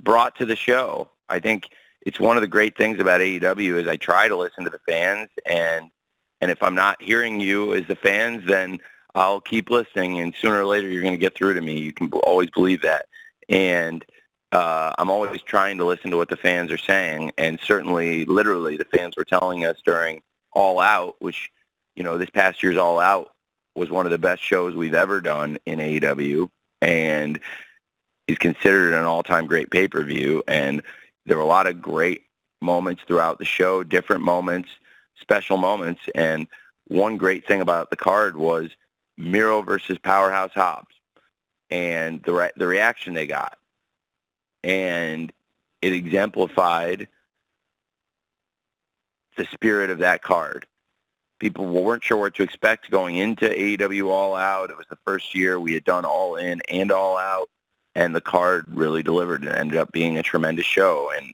[0.00, 1.10] brought to the show.
[1.28, 1.68] I think
[2.02, 4.80] it's one of the great things about AEW is I try to listen to the
[4.86, 5.90] fans and
[6.40, 8.78] and if I'm not hearing you as the fans, then
[9.14, 11.78] I'll keep listening and sooner or later you're going to get through to me.
[11.78, 13.06] You can always believe that.
[13.48, 14.04] And
[14.52, 17.32] uh, I'm always trying to listen to what the fans are saying.
[17.38, 21.50] And certainly, literally, the fans were telling us during All Out, which,
[21.96, 23.32] you know, this past year's All Out
[23.78, 26.50] was one of the best shows we've ever done in AEW
[26.82, 27.40] and
[28.26, 30.42] is considered an all-time great pay-per-view.
[30.46, 30.82] And
[31.26, 32.24] there were a lot of great
[32.60, 34.68] moments throughout the show, different moments,
[35.20, 36.00] special moments.
[36.14, 36.46] And
[36.88, 38.70] one great thing about the card was
[39.16, 40.94] Miro versus Powerhouse Hobbs
[41.70, 43.58] and the re- the reaction they got.
[44.64, 45.32] And
[45.82, 47.08] it exemplified
[49.36, 50.66] the spirit of that card
[51.38, 54.70] people weren't sure what to expect going into AEW All Out.
[54.70, 57.48] It was the first year we had done All In and All Out,
[57.94, 61.10] and the card really delivered It ended up being a tremendous show.
[61.16, 61.32] And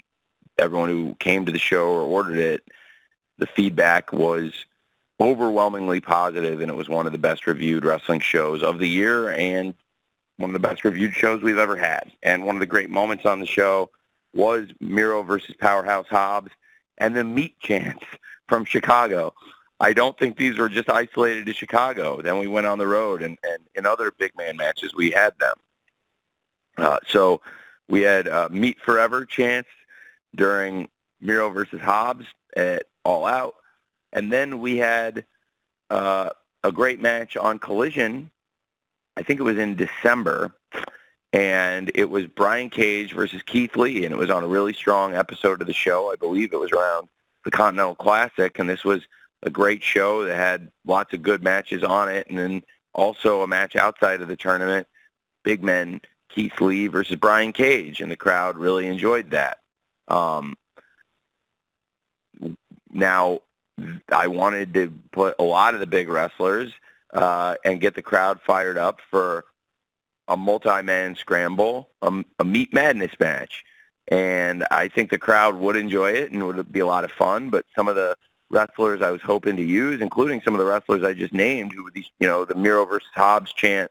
[0.58, 2.64] everyone who came to the show or ordered it,
[3.38, 4.52] the feedback was
[5.20, 9.30] overwhelmingly positive, and it was one of the best reviewed wrestling shows of the year
[9.30, 9.74] and
[10.36, 12.10] one of the best reviewed shows we've ever had.
[12.22, 13.90] And one of the great moments on the show
[14.34, 16.50] was Miro versus Powerhouse Hobbs
[16.98, 18.00] and the meat chance
[18.48, 19.32] from Chicago.
[19.80, 22.22] I don't think these were just isolated to Chicago.
[22.22, 25.38] Then we went on the road, and, and in other big man matches, we had
[25.38, 25.56] them.
[26.76, 27.40] Uh, so
[27.88, 29.66] we had uh, Meat Forever chance
[30.34, 30.88] during
[31.20, 33.54] Miro versus Hobbs at All Out.
[34.12, 35.24] And then we had
[35.90, 36.30] uh,
[36.62, 38.30] a great match on Collision.
[39.16, 40.52] I think it was in December.
[41.32, 44.04] And it was Brian Cage versus Keith Lee.
[44.04, 46.12] And it was on a really strong episode of the show.
[46.12, 47.08] I believe it was around
[47.44, 48.56] the Continental Classic.
[48.58, 49.02] And this was
[49.44, 52.26] a great show that had lots of good matches on it.
[52.28, 54.86] And then also a match outside of the tournament,
[55.44, 58.00] Big Men Keith Lee versus Brian Cage.
[58.00, 59.58] And the crowd really enjoyed that.
[60.08, 60.56] Um,
[62.90, 63.40] now,
[64.10, 66.72] I wanted to put a lot of the big wrestlers
[67.12, 69.44] uh, and get the crowd fired up for
[70.28, 73.64] a multi-man scramble, a, a meat madness match.
[74.08, 77.10] And I think the crowd would enjoy it and it would be a lot of
[77.12, 77.50] fun.
[77.50, 78.16] But some of the
[78.54, 81.84] wrestlers I was hoping to use, including some of the wrestlers I just named, who
[81.84, 83.90] were these, you know, the Miro versus Hobbs chant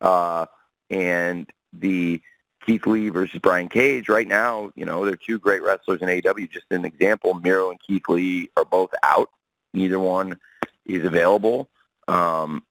[0.00, 0.46] uh,
[0.90, 2.20] and the
[2.64, 4.08] Keith Lee versus Brian Cage.
[4.08, 6.50] Right now, you know, they're two great wrestlers in AEW.
[6.50, 9.30] Just an example, Miro and Keith Lee are both out.
[9.74, 10.38] Neither one
[10.86, 11.68] is available.
[12.06, 12.62] Um,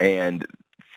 [0.00, 0.46] and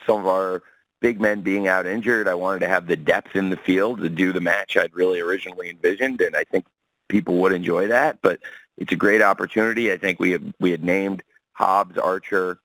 [0.06, 0.64] some of our
[1.02, 4.10] big men being out injured, I wanted to have the depth in the field to
[4.10, 6.66] do the match I'd really originally envisioned, and I think
[7.08, 8.20] people would enjoy that.
[8.22, 8.40] But
[8.78, 9.92] it's a great opportunity.
[9.92, 11.24] I think we had, we had named
[11.54, 12.60] Hobbs, Archer,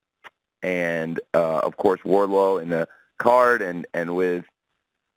[0.61, 2.87] and uh, of course Wardlow in the
[3.17, 4.45] card, and and with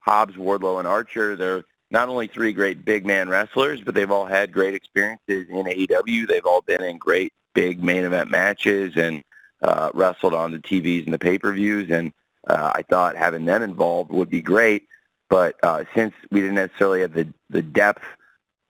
[0.00, 1.36] Hobbs, Wardlow, and Archer.
[1.36, 5.66] They're not only three great big man wrestlers, but they've all had great experiences in
[5.66, 6.26] AEW.
[6.26, 9.22] They've all been in great big main event matches and
[9.62, 11.90] uh, wrestled on the TVs and the pay-per-views.
[11.90, 12.12] And
[12.46, 14.88] uh, I thought having them involved would be great.
[15.28, 18.04] But uh, since we didn't necessarily have the, the depth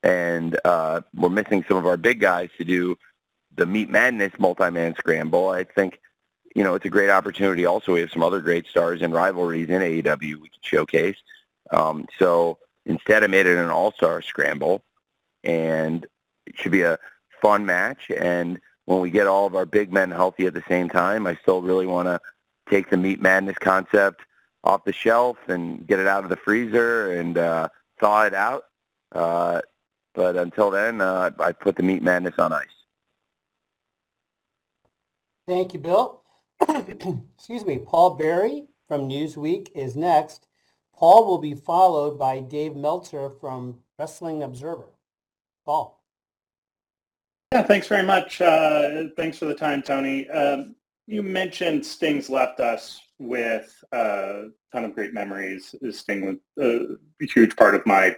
[0.06, 2.96] and uh, we're missing some of our big guys to do
[3.56, 5.98] the Meat Madness multi-man scramble, I think
[6.54, 7.66] you know, it's a great opportunity.
[7.66, 11.18] Also, we have some other great stars and rivalries in AEW we can showcase.
[11.70, 14.82] Um, so instead, I made it an all-star scramble,
[15.44, 16.06] and
[16.46, 16.98] it should be a
[17.42, 18.10] fun match.
[18.10, 21.36] And when we get all of our big men healthy at the same time, I
[21.42, 22.18] still really want to
[22.70, 24.22] take the Meat Madness concept
[24.64, 27.68] off the shelf and get it out of the freezer and uh,
[28.00, 28.64] thaw it out.
[29.12, 29.60] Uh,
[30.16, 32.66] but until then, uh, I put the Meat Madness on ice.
[35.46, 36.22] Thank you, Bill.
[37.36, 40.48] excuse me, Paul Berry from Newsweek is next.
[40.94, 44.88] Paul will be followed by Dave Meltzer from Wrestling Observer.
[45.66, 46.02] Paul.
[47.52, 48.40] Yeah, thanks very much.
[48.40, 50.28] Uh, thanks for the time, Tony.
[50.30, 50.74] Um,
[51.06, 55.74] you mentioned Sting's left us with a ton of great memories.
[55.90, 58.16] Sting was a huge part of my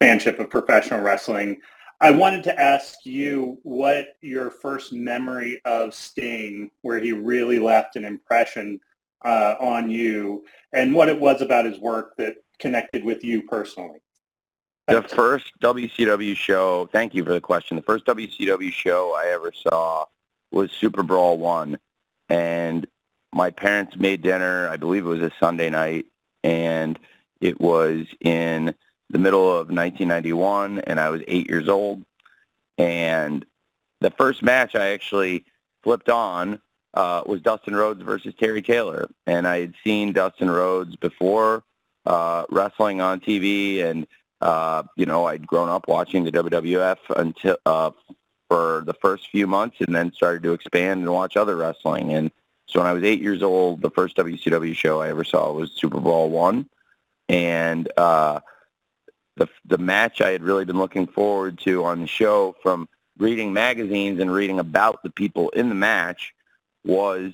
[0.00, 1.60] fanship of professional wrestling.
[2.00, 7.96] I wanted to ask you what your first memory of Sting, where he really left
[7.96, 8.80] an impression
[9.24, 14.00] uh, on you, and what it was about his work that connected with you personally.
[14.86, 17.76] The first WCW show, thank you for the question.
[17.76, 20.04] The first WCW show I ever saw
[20.50, 21.78] was Super Brawl 1.
[22.28, 22.86] And
[23.32, 26.06] my parents made dinner, I believe it was a Sunday night,
[26.42, 26.98] and
[27.40, 28.74] it was in
[29.10, 32.04] the middle of 1991, and I was eight years old.
[32.78, 33.44] And
[34.00, 35.44] the first match I actually
[35.82, 36.60] flipped on
[36.94, 41.64] uh, was Dustin Rhodes versus Terry Taylor, and I had seen Dustin Rhodes before
[42.06, 44.06] uh, wrestling on TV, and
[44.40, 47.90] uh, you know I'd grown up watching the WWF until uh,
[48.48, 52.12] for the first few months, and then started to expand and watch other wrestling.
[52.12, 52.30] And
[52.66, 55.72] so when I was eight years old, the first WCW show I ever saw was
[55.72, 56.68] Super Brawl One,
[57.28, 58.40] and uh,
[59.36, 63.52] the the match I had really been looking forward to on the show from reading
[63.52, 66.34] magazines and reading about the people in the match
[66.84, 67.32] was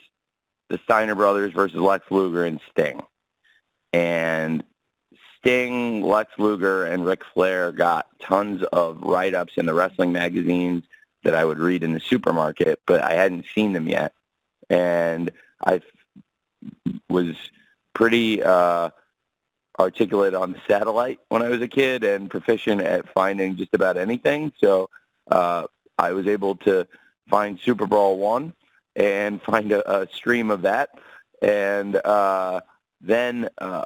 [0.68, 3.02] the Steiner brothers versus Lex Luger and Sting.
[3.92, 4.62] And
[5.38, 10.84] Sting, Lex Luger, and Ric Flair got tons of write-ups in the wrestling magazines
[11.24, 14.12] that I would read in the supermarket, but I hadn't seen them yet.
[14.68, 15.30] And
[15.64, 15.80] I
[17.08, 17.34] was
[17.94, 18.90] pretty uh,
[19.80, 23.96] articulate on the satellite when I was a kid and proficient at finding just about
[23.96, 24.52] anything.
[24.58, 24.90] So
[25.30, 25.64] uh,
[25.98, 26.86] I was able to
[27.28, 28.52] find Super Brawl 1
[28.96, 30.90] and find a, a stream of that.
[31.42, 32.60] And uh,
[33.00, 33.84] then uh,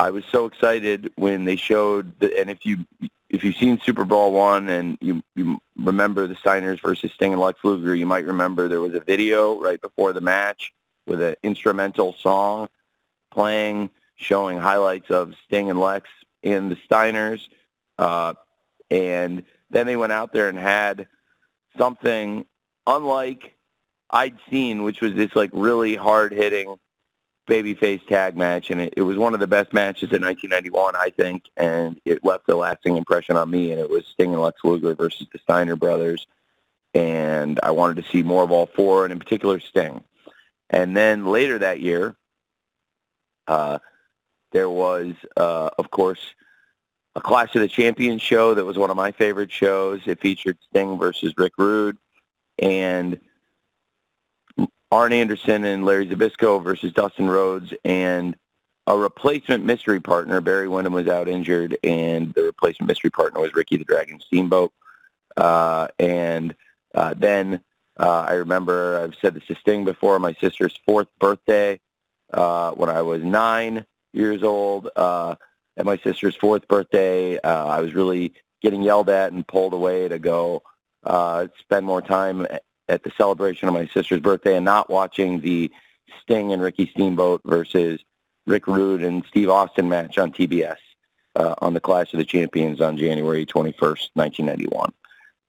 [0.00, 2.86] I was so excited when they showed, the, and if you
[3.30, 7.40] if you've seen Super Brawl one and you you remember the Steiners versus Sting and
[7.40, 10.72] Lex Luger, you might remember there was a video right before the match
[11.06, 12.68] with an instrumental song
[13.32, 16.08] playing, showing highlights of Sting and Lex
[16.42, 17.40] in the Steiners.
[17.98, 18.34] Uh,
[18.90, 21.06] and then they went out there and had
[21.76, 22.44] something
[22.86, 23.54] unlike
[24.10, 26.76] I'd seen, which was this like really hard hitting
[27.48, 31.10] babyface tag match, and it, it was one of the best matches in 1991, I
[31.10, 33.70] think, and it left a lasting impression on me.
[33.70, 36.26] And it was Sting and Lex Luger versus the Steiner brothers,
[36.94, 40.02] and I wanted to see more of all four, and in particular Sting.
[40.70, 42.16] And then later that year,
[43.46, 43.78] uh,
[44.54, 46.34] there was, uh, of course,
[47.16, 50.00] a Clash of the Champions show that was one of my favorite shows.
[50.06, 51.98] It featured Sting versus Rick Rude,
[52.58, 53.20] and
[54.90, 58.36] Arn Anderson and Larry Zbyszko versus Dustin Rhodes, and
[58.86, 60.40] a replacement mystery partner.
[60.40, 64.72] Barry Windham was out injured, and the replacement mystery partner was Ricky the Dragon Steamboat.
[65.36, 66.54] Uh, and
[66.94, 67.60] uh, then
[67.98, 70.20] uh, I remember I've said this to Sting before.
[70.20, 71.80] My sister's fourth birthday
[72.32, 73.84] uh, when I was nine
[74.14, 74.88] years old.
[74.96, 75.34] Uh,
[75.76, 80.08] at my sister's fourth birthday, uh, I was really getting yelled at and pulled away
[80.08, 80.62] to go
[81.04, 82.46] uh, spend more time
[82.88, 85.70] at the celebration of my sister's birthday and not watching the
[86.22, 88.00] Sting and Ricky Steamboat versus
[88.46, 90.76] Rick Rude and Steve Austin match on TBS
[91.36, 94.92] uh, on the Clash of the Champions on January 21st, 1991.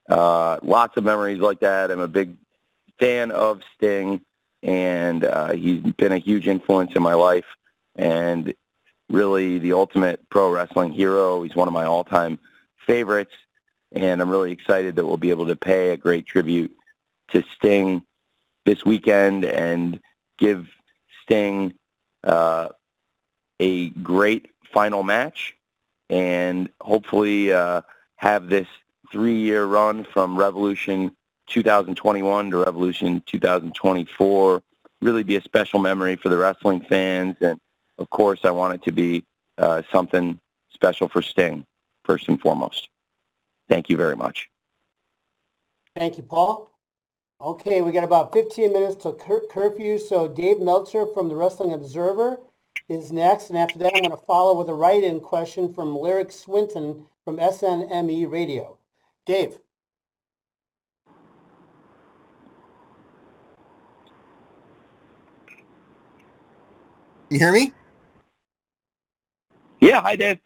[0.09, 1.91] Uh, lots of memories like that.
[1.91, 2.35] I'm a big
[2.99, 4.21] fan of Sting,
[4.63, 7.45] and uh, he's been a huge influence in my life
[7.95, 8.53] and
[9.09, 11.43] really the ultimate pro wrestling hero.
[11.43, 12.39] He's one of my all-time
[12.85, 13.33] favorites,
[13.91, 16.75] and I'm really excited that we'll be able to pay a great tribute
[17.31, 18.03] to Sting
[18.65, 19.99] this weekend and
[20.37, 20.67] give
[21.23, 21.73] Sting
[22.23, 22.69] uh,
[23.59, 25.55] a great final match
[26.09, 27.81] and hopefully uh,
[28.17, 28.67] have this
[29.11, 31.15] three-year run from Revolution
[31.47, 34.63] 2021 to Revolution 2024
[35.01, 37.35] really be a special memory for the wrestling fans.
[37.41, 37.59] And,
[37.97, 39.23] of course, I want it to be
[39.57, 40.39] uh, something
[40.69, 41.65] special for Sting,
[42.03, 42.89] first and foremost.
[43.69, 44.49] Thank you very much.
[45.95, 46.71] Thank you, Paul.
[47.41, 51.73] Okay, we got about 15 minutes till cur- curfew, so Dave Meltzer from the Wrestling
[51.73, 52.39] Observer
[52.87, 56.31] is next, and after that I'm going to follow with a write-in question from Lyric
[56.31, 58.77] Swinton from SNME Radio.
[59.25, 59.57] Dave.
[67.29, 67.73] You hear me?
[69.85, 70.39] Yeah, hi Dave.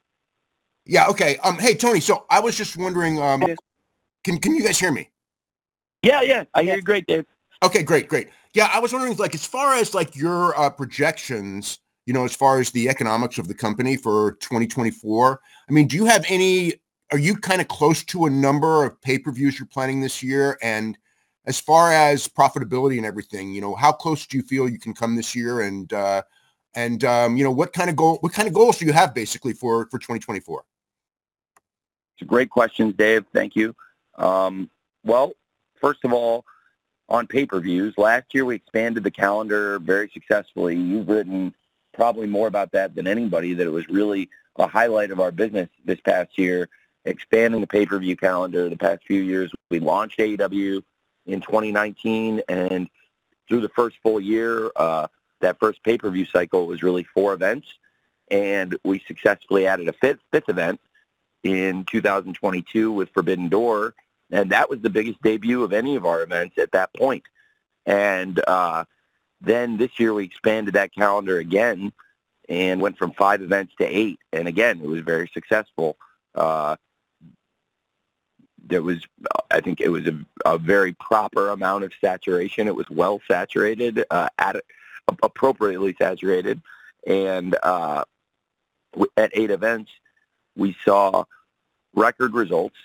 [0.85, 1.37] Yeah, okay.
[1.37, 3.41] Um, hey Tony, so I was just wondering, um,
[4.23, 5.09] can can you guys hear me?
[6.03, 7.25] Yeah, yeah, I hear you great, Dave.
[7.63, 8.29] Okay, great, great.
[8.53, 12.35] Yeah, I was wondering, like, as far as like your uh, projections, you know, as
[12.35, 15.39] far as the economics of the company for 2024.
[15.69, 16.73] I mean, do you have any?
[17.11, 20.57] Are you kind of close to a number of pay-per-views you're planning this year?
[20.61, 20.97] And
[21.45, 24.93] as far as profitability and everything, you know, how close do you feel you can
[24.93, 25.61] come this year?
[25.61, 26.21] And uh,
[26.79, 28.17] and um, you know, what kind of goal?
[28.21, 30.63] What kind of goals do you have basically for for 2024?
[32.13, 33.25] It's a great question, Dave.
[33.33, 33.75] Thank you.
[34.17, 34.69] Um,
[35.03, 35.33] well,
[35.81, 36.45] first of all,
[37.07, 40.75] on pay-per-views, last year we expanded the calendar very successfully.
[40.75, 41.53] You've written
[41.93, 45.69] probably more about that than anybody, that it was really a highlight of our business
[45.85, 46.67] this past year,
[47.05, 49.51] expanding the pay-per-view calendar the past few years.
[49.69, 50.83] We launched AEW
[51.25, 52.89] in 2019, and
[53.47, 55.07] through the first full year, uh,
[55.41, 57.67] that first pay-per-view cycle was really four events,
[58.29, 60.79] and we successfully added a fifth, fifth event
[61.43, 63.95] in 2022 with Forbidden Door,
[64.31, 67.23] and that was the biggest debut of any of our events at that point.
[67.85, 68.85] And uh,
[69.41, 71.91] then this year we expanded that calendar again
[72.47, 75.97] and went from five events to eight, and again it was very successful.
[76.35, 76.75] Uh,
[78.69, 79.03] there was,
[79.49, 82.67] I think, it was a, a, very proper amount of saturation.
[82.67, 84.57] It was well saturated, uh, at
[85.23, 86.61] appropriately saturated,
[87.05, 88.03] and uh,
[89.17, 89.91] at eight events
[90.55, 91.23] we saw
[91.93, 92.75] record results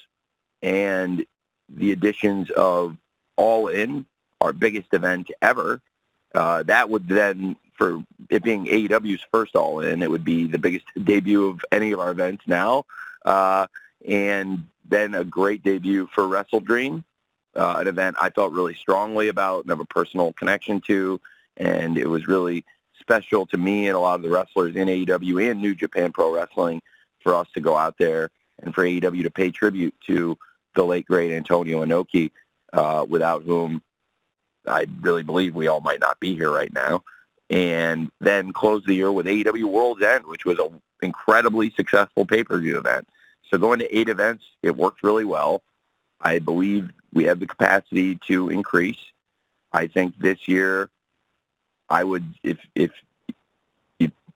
[0.62, 1.26] and
[1.68, 2.96] the additions of
[3.36, 4.06] All In,
[4.40, 5.80] our biggest event ever.
[6.34, 10.58] Uh, that would then, for it being AEW's first All In, it would be the
[10.58, 12.84] biggest debut of any of our events now.
[13.24, 13.66] Uh,
[14.06, 17.04] and then a great debut for Wrestle Dream,
[17.56, 21.20] uh, an event I felt really strongly about and have a personal connection to.
[21.56, 22.64] And it was really
[23.00, 26.34] special to me and a lot of the wrestlers in AEW and New Japan Pro
[26.34, 26.80] Wrestling
[27.22, 28.30] for us to go out there
[28.62, 30.38] and for AEW to pay tribute to
[30.74, 32.30] the late great Antonio Inoki,
[32.72, 33.82] uh, without whom
[34.66, 37.04] I really believe we all might not be here right now.
[37.50, 42.78] And then close the year with AEW World's End, which was an incredibly successful pay-per-view
[42.78, 43.06] event.
[43.50, 45.62] So going to eight events, it worked really well.
[46.20, 48.98] I believe we have the capacity to increase.
[49.72, 50.88] I think this year,
[51.88, 52.90] I would, if if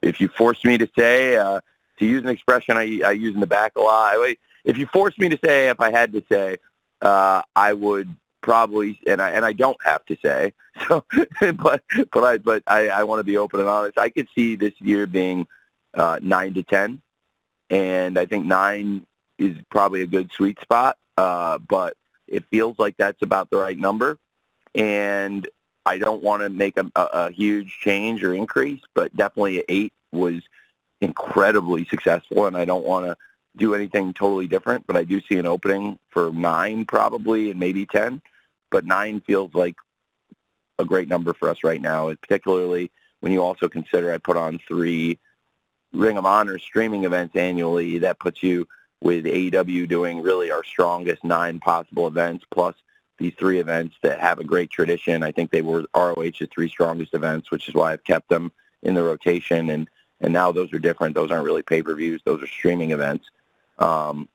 [0.02, 1.60] if you force me to say, uh,
[1.98, 4.16] to use an expression I, I use in the back a lot,
[4.64, 6.58] if you force me to say, if I had to say,
[7.00, 10.52] uh, I would probably, and I and I don't have to say,
[10.88, 11.04] so,
[11.54, 11.82] but
[12.12, 13.98] but I but I, I want to be open and honest.
[13.98, 15.46] I could see this year being
[15.94, 17.00] uh, nine to ten,
[17.70, 19.06] and I think nine
[19.38, 20.98] is probably a good sweet spot.
[21.16, 21.96] Uh, but
[22.26, 24.18] it feels like that's about the right number,
[24.74, 25.48] and
[25.88, 29.94] I don't want to make a, a, a huge change or increase, but definitely eight
[30.12, 30.42] was
[31.00, 33.16] incredibly successful, and I don't want to
[33.56, 34.86] do anything totally different.
[34.86, 38.20] But I do see an opening for nine probably, and maybe ten.
[38.70, 39.76] But nine feels like
[40.78, 44.60] a great number for us right now, particularly when you also consider I put on
[44.68, 45.18] three
[45.94, 47.96] Ring of Honor streaming events annually.
[47.96, 48.68] That puts you
[49.00, 52.74] with AEW doing really our strongest nine possible events, plus
[53.18, 55.22] these three events that have a great tradition.
[55.22, 58.52] I think they were ROH's three strongest events, which is why I've kept them
[58.82, 59.70] in the rotation.
[59.70, 59.88] And
[60.20, 61.14] and now those are different.
[61.14, 62.22] Those aren't really pay-per-views.
[62.24, 63.26] Those are streaming events.
[63.78, 64.28] Um,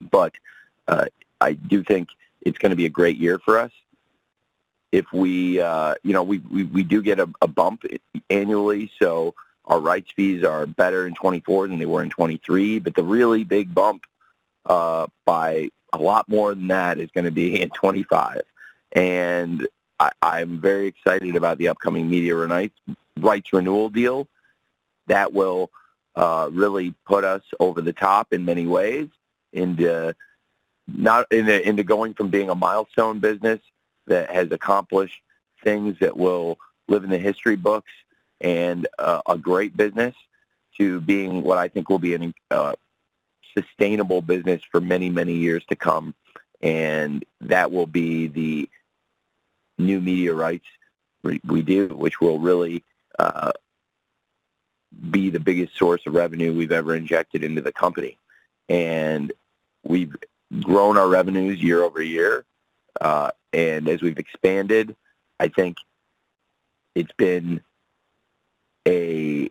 [0.00, 0.34] but
[0.86, 1.06] uh,
[1.40, 2.08] I do think
[2.42, 3.72] it's going to be a great year for us.
[4.92, 7.84] If we, uh, you know, we, we, we do get a, a bump
[8.30, 9.34] annually, so
[9.64, 12.78] our rights fees are better in 24 than they were in 23.
[12.78, 14.04] But the really big bump
[14.66, 18.42] uh, by a lot more than that is going to be in 25.
[18.92, 19.66] And
[19.98, 22.78] I, I'm very excited about the upcoming media rights,
[23.18, 24.28] rights renewal deal.
[25.06, 25.70] That will
[26.14, 29.08] uh, really put us over the top in many ways
[29.52, 30.14] into
[30.86, 33.60] not into, into going from being a milestone business
[34.06, 35.20] that has accomplished
[35.62, 36.58] things that will
[36.88, 37.90] live in the history books
[38.40, 40.14] and uh, a great business
[40.78, 42.74] to being what I think will be an uh,
[43.56, 46.14] sustainable business for many, many years to come.
[46.60, 48.68] And that will be the
[49.78, 50.66] new media rights
[51.22, 52.84] we, do, which will really
[53.18, 53.52] uh,
[55.10, 58.16] be the biggest source of revenue we've ever injected into the company.
[58.68, 59.32] And
[59.84, 60.14] we've
[60.62, 62.44] grown our revenues year over year.
[63.00, 64.96] Uh, and as we've expanded,
[65.38, 65.76] I think
[66.94, 67.60] it's been
[68.86, 69.50] a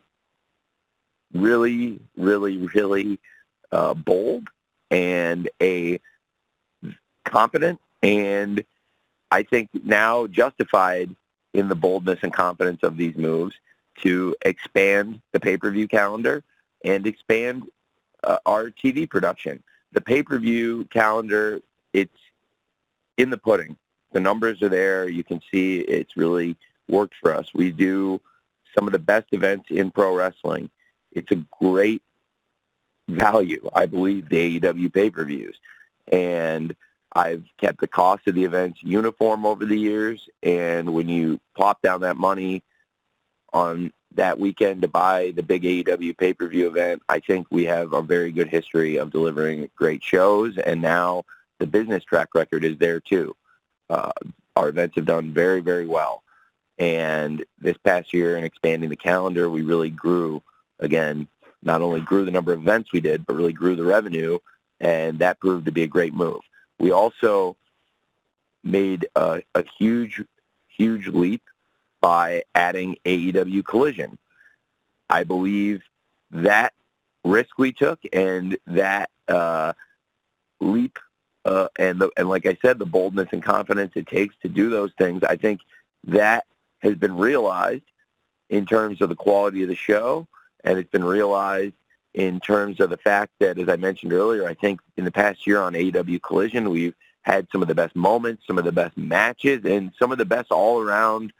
[1.34, 3.20] really, really, really
[3.72, 4.48] uh, bold
[4.90, 6.00] and a
[7.26, 8.64] confident and
[9.32, 11.14] I think now justified
[11.54, 13.56] in the boldness and confidence of these moves
[14.02, 16.44] to expand the pay-per-view calendar
[16.86, 17.64] and expand
[18.24, 19.64] uh, our TV production.
[19.92, 21.62] The pay-per-view calendar,
[21.94, 22.20] it's
[23.18, 23.78] in the pudding.
[24.14, 25.10] The numbers are there.
[25.10, 26.56] You can see it's really
[26.88, 27.54] worked for us.
[27.54, 28.22] We do
[28.76, 30.70] some of the best events in pro wrestling.
[31.12, 32.02] It's a great
[33.08, 35.58] value, I believe, the AEW pay-per-views.
[36.12, 36.76] And
[37.14, 40.30] I've kept the cost of the events uniform over the years.
[40.44, 42.64] And when you plop down that money
[43.54, 48.02] on that weekend to buy the big AEW pay-per-view event, I think we have a
[48.02, 50.58] very good history of delivering great shows.
[50.58, 51.24] And now
[51.60, 53.36] the business track record is there too.
[53.90, 54.12] Uh,
[54.56, 56.24] our events have done very, very well.
[56.78, 60.44] And this past year in expanding the calendar, we really grew,
[60.80, 61.28] again,
[61.68, 64.40] not only grew the number of events we did, but really grew the revenue.
[64.80, 66.42] And that proved to be a great move.
[66.80, 67.58] We also
[68.64, 70.24] made a, a huge,
[70.68, 71.44] huge leap
[72.02, 74.18] by adding AEW Collision.
[75.10, 75.84] I believe
[76.32, 76.74] that
[77.24, 79.74] risk we took and that uh,
[80.60, 81.00] leap
[81.46, 84.70] uh, and the, and like I said, the boldness and confidence it takes to do
[84.70, 85.62] those things, I think
[86.04, 86.46] that
[86.80, 87.86] has been realized
[88.50, 90.28] in terms of the quality of the show,
[90.64, 91.74] and it's been realized
[92.14, 95.46] in terms of the fact that, as I mentioned earlier, I think in the past
[95.46, 98.98] year on AEW Collision, we've had some of the best moments, some of the best
[98.98, 101.32] matches, and some of the best all-around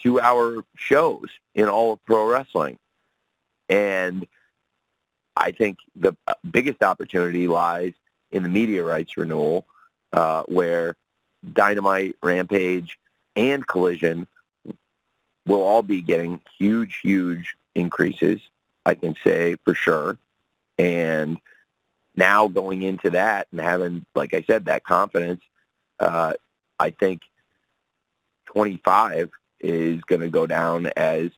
[0.00, 2.78] two-hour shows in all of pro wrestling.
[3.68, 4.26] And
[5.36, 6.16] I think the
[6.50, 7.94] biggest opportunity lies
[8.30, 9.66] in the media rights renewal,
[10.12, 10.96] uh, where
[11.52, 12.98] Dynamite, Rampage,
[13.36, 14.26] and Collision
[15.46, 18.40] will all be getting huge, huge increases,
[18.84, 20.18] I can say for sure.
[20.78, 21.38] And
[22.16, 25.42] now going into that and having, like I said, that confidence,
[25.98, 26.34] uh,
[26.78, 27.22] I think
[28.46, 31.30] 25 is going to go down as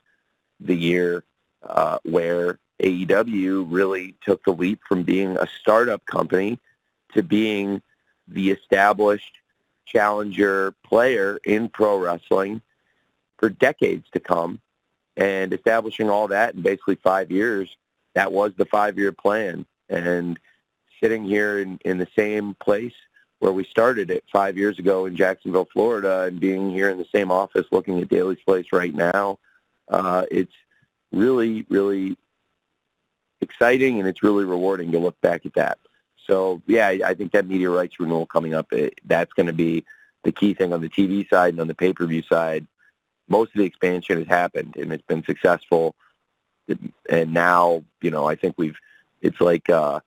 [0.60, 1.24] the year
[1.62, 6.58] uh, where AEW really took the leap from being a startup company
[7.12, 7.80] to being
[8.26, 9.32] the established
[9.86, 12.60] challenger player in pro wrestling
[13.38, 14.60] for decades to come
[15.16, 17.76] and establishing all that in basically five years.
[18.14, 19.66] That was the five-year plan.
[19.88, 20.38] And
[21.02, 22.94] sitting here in, in the same place
[23.40, 27.06] where we started it five years ago in Jacksonville, Florida, and being here in the
[27.14, 29.38] same office looking at Daly's Place right now,
[29.88, 30.54] uh, it's
[31.12, 32.16] really, really
[33.40, 35.78] exciting, and it's really rewarding to look back at that.
[36.26, 39.52] So yeah, I, I think that media rights renewal coming up, it, that's going to
[39.52, 39.84] be
[40.22, 42.66] the key thing on the TV side and on the pay-per-view side.
[43.28, 45.94] Most of the expansion has happened, and it's been successful.
[47.10, 48.76] And now, you know, I think we've.
[49.22, 50.00] It's like uh,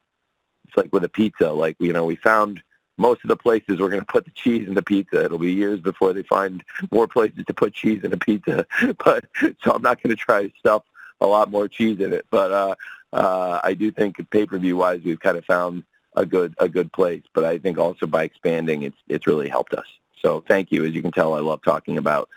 [0.67, 1.51] it's like with a pizza.
[1.51, 2.61] Like you know, we found
[2.97, 5.23] most of the places we're going to put the cheese in the pizza.
[5.23, 8.65] It'll be years before they find more places to put cheese in a pizza.
[9.03, 9.25] But
[9.63, 10.83] so I'm not going to try to stuff
[11.21, 12.25] a lot more cheese in it.
[12.29, 12.75] But uh,
[13.13, 15.83] uh, I do think pay-per-view wise, we've kind of found
[16.15, 17.23] a good a good place.
[17.33, 19.85] But I think also by expanding, it's it's really helped us.
[20.21, 20.83] So thank you.
[20.85, 22.29] As you can tell, I love talking about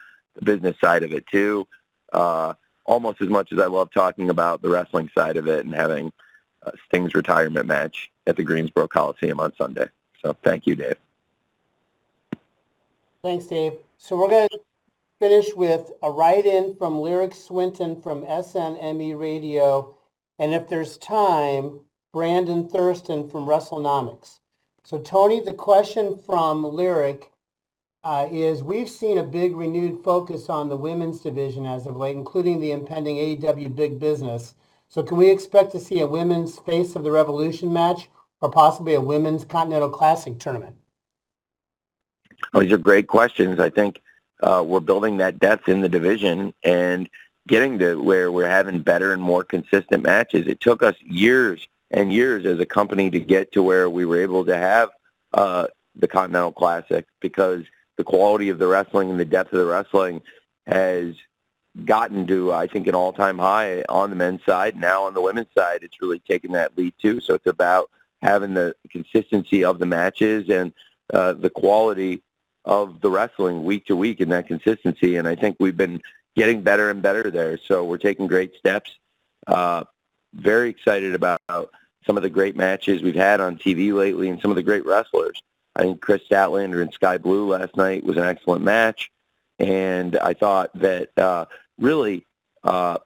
[0.44, 1.66] business side of it too.
[2.12, 5.74] Uh, almost as much as I love talking about the wrestling side of it and
[5.74, 6.12] having
[6.64, 9.86] uh, Sting's retirement match at the Greensboro Coliseum on Sunday.
[10.20, 10.96] So thank you, Dave.
[13.22, 13.74] Thanks, Dave.
[13.98, 14.60] So we're going to
[15.18, 19.94] finish with a write-in from Lyric Swinton from SNME Radio.
[20.38, 21.80] And if there's time,
[22.12, 24.40] Brandon Thurston from WrestleNomics.
[24.84, 27.30] So Tony, the question from Lyric
[28.02, 32.16] uh, is we've seen a big renewed focus on the women's division as of late,
[32.16, 34.54] including the impending AEW Big Business.
[34.88, 38.08] So can we expect to see a women's Face of the Revolution match
[38.40, 40.76] or possibly a women's Continental Classic tournament?
[42.54, 43.60] Oh, these are great questions.
[43.60, 44.00] I think
[44.42, 47.08] uh, we're building that depth in the division and
[47.48, 50.46] getting to where we're having better and more consistent matches.
[50.46, 54.20] It took us years and years as a company to get to where we were
[54.20, 54.88] able to have
[55.34, 57.64] uh, the Continental Classic because
[58.00, 60.22] the quality of the wrestling and the depth of the wrestling
[60.66, 61.14] has
[61.84, 64.74] gotten to, I think, an all-time high on the men's side.
[64.74, 67.20] Now on the women's side, it's really taken that lead too.
[67.20, 67.90] So it's about
[68.22, 70.72] having the consistency of the matches and
[71.12, 72.22] uh, the quality
[72.64, 75.16] of the wrestling week to week and that consistency.
[75.16, 76.00] And I think we've been
[76.36, 77.58] getting better and better there.
[77.58, 78.96] So we're taking great steps.
[79.46, 79.84] Uh,
[80.32, 81.42] very excited about
[82.06, 84.86] some of the great matches we've had on TV lately and some of the great
[84.86, 85.42] wrestlers.
[85.80, 89.10] I think Kris Statlander and Skye Blue last night was an excellent match.
[89.58, 91.46] And I thought that uh,
[91.78, 92.26] really
[92.62, 92.98] uh,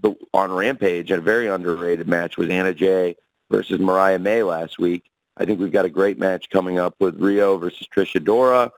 [0.00, 3.16] the, on Rampage, a very underrated match was Anna Jay
[3.50, 5.10] versus Mariah May last week.
[5.36, 8.70] I think we've got a great match coming up with Rio versus Trish Adora.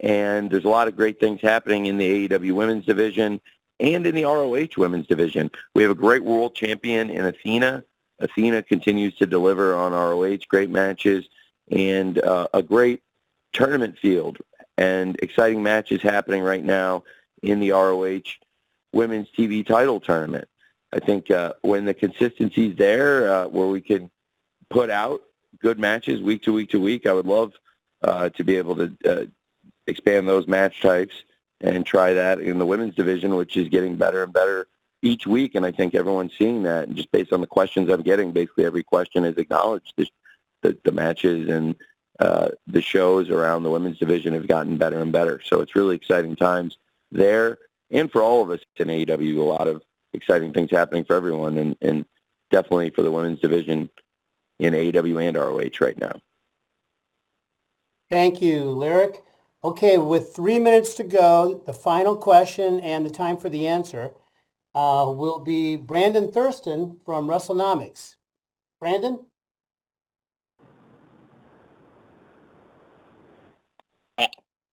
[0.00, 3.38] And there's a lot of great things happening in the AEW women's division
[3.80, 5.50] and in the ROH women's division.
[5.74, 7.84] We have a great world champion in Athena.
[8.18, 11.28] Athena continues to deliver on ROH, great matches,
[11.72, 13.02] and uh, a great
[13.52, 14.38] tournament field
[14.78, 17.02] and exciting matches happening right now
[17.42, 18.20] in the ROH
[18.92, 20.48] women's TV title tournament.
[20.92, 24.10] I think uh, when the consistency's there, uh, where we can
[24.68, 25.22] put out
[25.58, 27.54] good matches week to week to week, I would love
[28.02, 29.24] uh, to be able to uh,
[29.86, 31.14] expand those match types
[31.62, 34.66] and try that in the women's division, which is getting better and better
[35.00, 35.54] each week.
[35.54, 36.88] And I think everyone's seeing that.
[36.88, 39.94] And just based on the questions I'm getting, basically every question is acknowledged.
[39.96, 40.06] The,
[40.62, 41.74] the, the matches and
[42.18, 45.40] uh, the shows around the women's division have gotten better and better.
[45.44, 46.78] So it's really exciting times
[47.10, 47.58] there.
[47.90, 49.82] And for all of us in AEW, a lot of
[50.12, 51.58] exciting things happening for everyone.
[51.58, 52.04] And, and
[52.52, 53.90] definitely for the women's division
[54.60, 56.20] in AEW and ROH right now.
[58.10, 59.24] Thank you, Lyric.
[59.64, 64.10] Okay, with three minutes to go, the final question and the time for the answer
[64.74, 68.16] uh, will be Brandon Thurston from WrestleNomics.
[68.80, 69.20] Brandon?
[74.18, 74.26] Uh,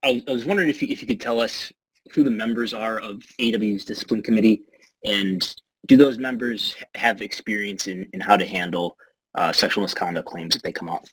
[0.04, 1.72] I, was, wondering if you, if you could tell us
[2.12, 4.64] who the members are of AEW's discipline committee
[5.06, 5.56] and
[5.88, 8.97] do those members have experience in, in how to handle
[9.36, 11.06] uh, sexual misconduct claims if they come up?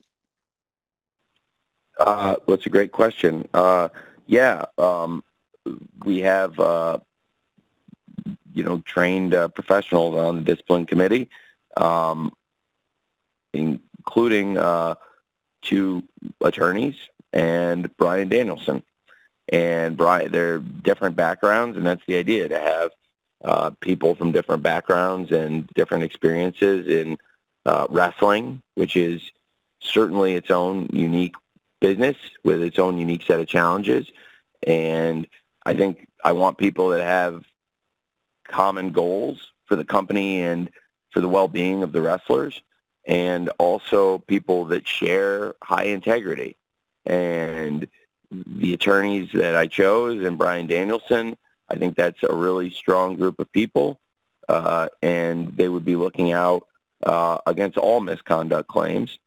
[1.98, 3.48] Uh, that's a great question.
[3.54, 3.88] Uh,
[4.26, 5.24] yeah, um,
[6.04, 6.98] we have uh,
[8.52, 11.30] you know trained uh, professionals on the discipline committee,
[11.76, 12.32] um,
[13.54, 14.94] including uh,
[15.62, 16.02] two
[16.42, 16.96] attorneys
[17.32, 18.82] and Bryan Danielson.
[19.48, 22.90] And Bryan, they're different backgrounds, and that's the idea to have
[23.44, 27.16] uh, people from different backgrounds and different experiences in
[27.64, 29.22] uh, wrestling, which is
[29.80, 31.34] certainly its own unique
[31.80, 34.10] business with its own unique set of challenges.
[34.66, 35.26] And
[35.64, 37.44] I think I want people that have
[38.48, 40.70] common goals for the company and
[41.10, 42.62] for the well-being of the wrestlers
[43.06, 46.56] and also people that share high integrity.
[47.06, 47.86] And
[48.30, 51.36] the attorneys that I chose and Bryan Danielson,
[51.68, 54.00] I think that's a really strong group of people.
[54.48, 56.66] Uh, and they would be looking out
[57.04, 59.18] uh, against all misconduct claims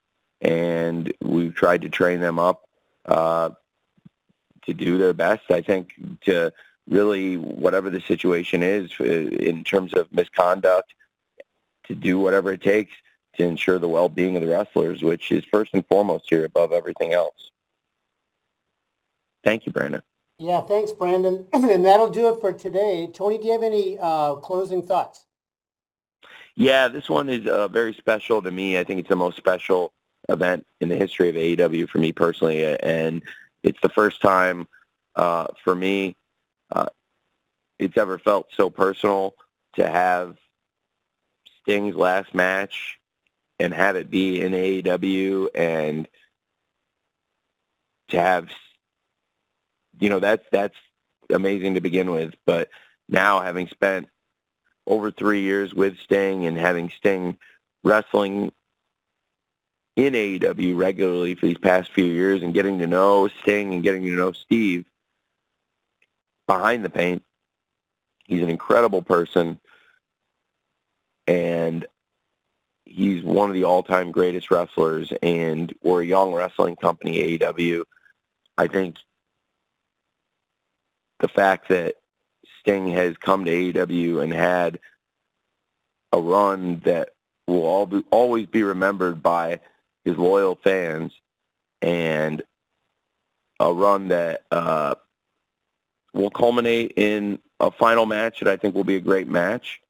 [0.42, 2.68] and we've tried to train them up
[3.06, 3.50] uh,
[4.66, 5.52] to do their best.
[5.52, 5.94] I think
[6.26, 6.54] to
[6.88, 10.94] really whatever the situation is uh, in terms of misconduct
[11.86, 12.94] to do whatever it takes
[13.36, 17.14] to ensure the well-being of the wrestlers, which is first and foremost here above everything
[17.14, 17.52] else.
[19.44, 20.02] Thank you, Brandon.
[20.38, 21.48] Yeah, thanks, Brandon.
[21.54, 23.10] and that'll do it for today.
[23.14, 25.26] Tony, do you have any uh, closing thoughts?
[26.56, 28.78] Yeah, this one is uh, very special to me.
[28.78, 29.94] I think it's the most special
[30.28, 33.24] event in the history of AEW for me personally, and
[33.64, 34.68] it's the first time
[35.16, 36.16] uh, for me
[36.72, 36.88] uh,
[37.80, 39.36] it's ever felt so personal
[39.76, 40.38] to have
[41.62, 43.00] Sting's last match
[43.60, 46.08] and have it be in AEW and
[48.10, 48.50] to have
[50.00, 50.76] you know that's that's
[51.30, 52.70] amazing to begin with but
[53.08, 54.08] now having spent
[54.88, 57.38] over three years with Sting and having Sting
[57.84, 58.52] wrestling
[59.96, 64.04] in AEW regularly for these past few years and getting to know Sting and getting
[64.04, 64.86] to know Steve
[66.48, 67.24] behind the paint.
[68.26, 69.60] He's an incredible person
[71.28, 71.86] and
[72.86, 77.84] he's one of the all-time greatest wrestlers and we're a young wrestling company, AEW.
[78.58, 78.96] I think
[81.20, 81.96] the fact that
[82.60, 84.80] Sting has come to AEW and had
[86.12, 87.10] a run that
[87.48, 89.60] will all be, always be remembered by
[90.06, 91.14] his loyal fans
[91.82, 92.42] and
[93.60, 94.96] a run that uh,
[96.14, 99.82] will culminate in a final match that I think will be a great match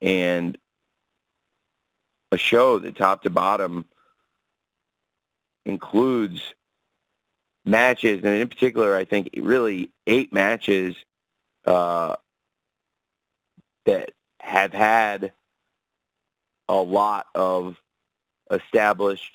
[0.00, 0.56] and
[2.32, 3.84] a show that top to bottom
[5.66, 6.54] includes
[7.70, 10.96] matches, and in particular, I think really eight matches
[11.64, 12.16] uh,
[13.86, 14.10] that
[14.40, 15.32] have had
[16.68, 17.76] a lot of
[18.50, 19.32] established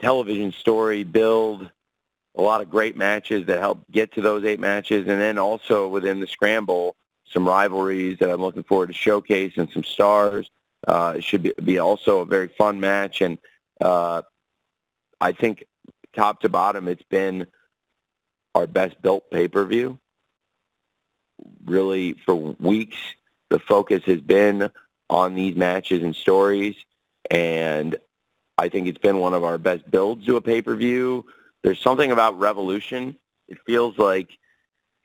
[0.00, 1.70] television story build,
[2.36, 5.88] a lot of great matches that help get to those eight matches, and then also
[5.88, 10.50] within the scramble, some rivalries that I'm looking forward to showcase and some stars.
[10.86, 13.38] Uh, it should be, be also a very fun match, and
[13.80, 14.22] uh,
[15.20, 15.64] I think
[16.14, 17.46] top to bottom, it's been
[18.54, 19.98] our best built pay-per-view.
[21.64, 22.96] Really, for weeks,
[23.50, 24.70] the focus has been
[25.10, 26.76] on these matches and stories,
[27.30, 27.96] and
[28.58, 31.24] I think it's been one of our best builds to a pay-per-view.
[31.62, 33.16] There's something about Revolution.
[33.48, 34.30] It feels like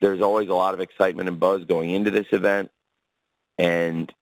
[0.00, 2.70] there's always a lot of excitement and buzz going into this event,
[3.58, 4.12] and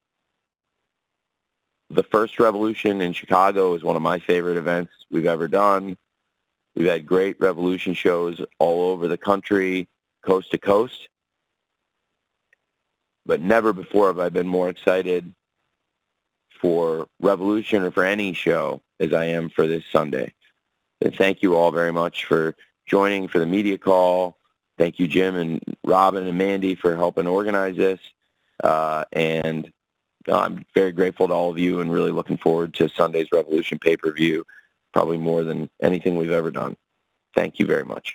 [1.90, 5.96] the first Revolution in Chicago is one of my favorite events we've ever done.
[6.76, 9.88] We've had great Revolution shows all over the country,
[10.22, 11.08] coast to coast.
[13.24, 15.34] But never before have I been more excited
[16.60, 20.32] for Revolution or for any show as I am for this Sunday.
[21.00, 22.54] And thank you all very much for
[22.86, 24.36] joining for the media call.
[24.78, 28.00] Thank you, Jim and Robin and Mandy for helping organize this.
[28.62, 29.72] Uh, and
[30.28, 34.44] I'm very grateful to all of you and really looking forward to Sunday's Revolution pay-per-view
[34.96, 36.74] probably more than anything we've ever done.
[37.34, 38.14] Thank you very much.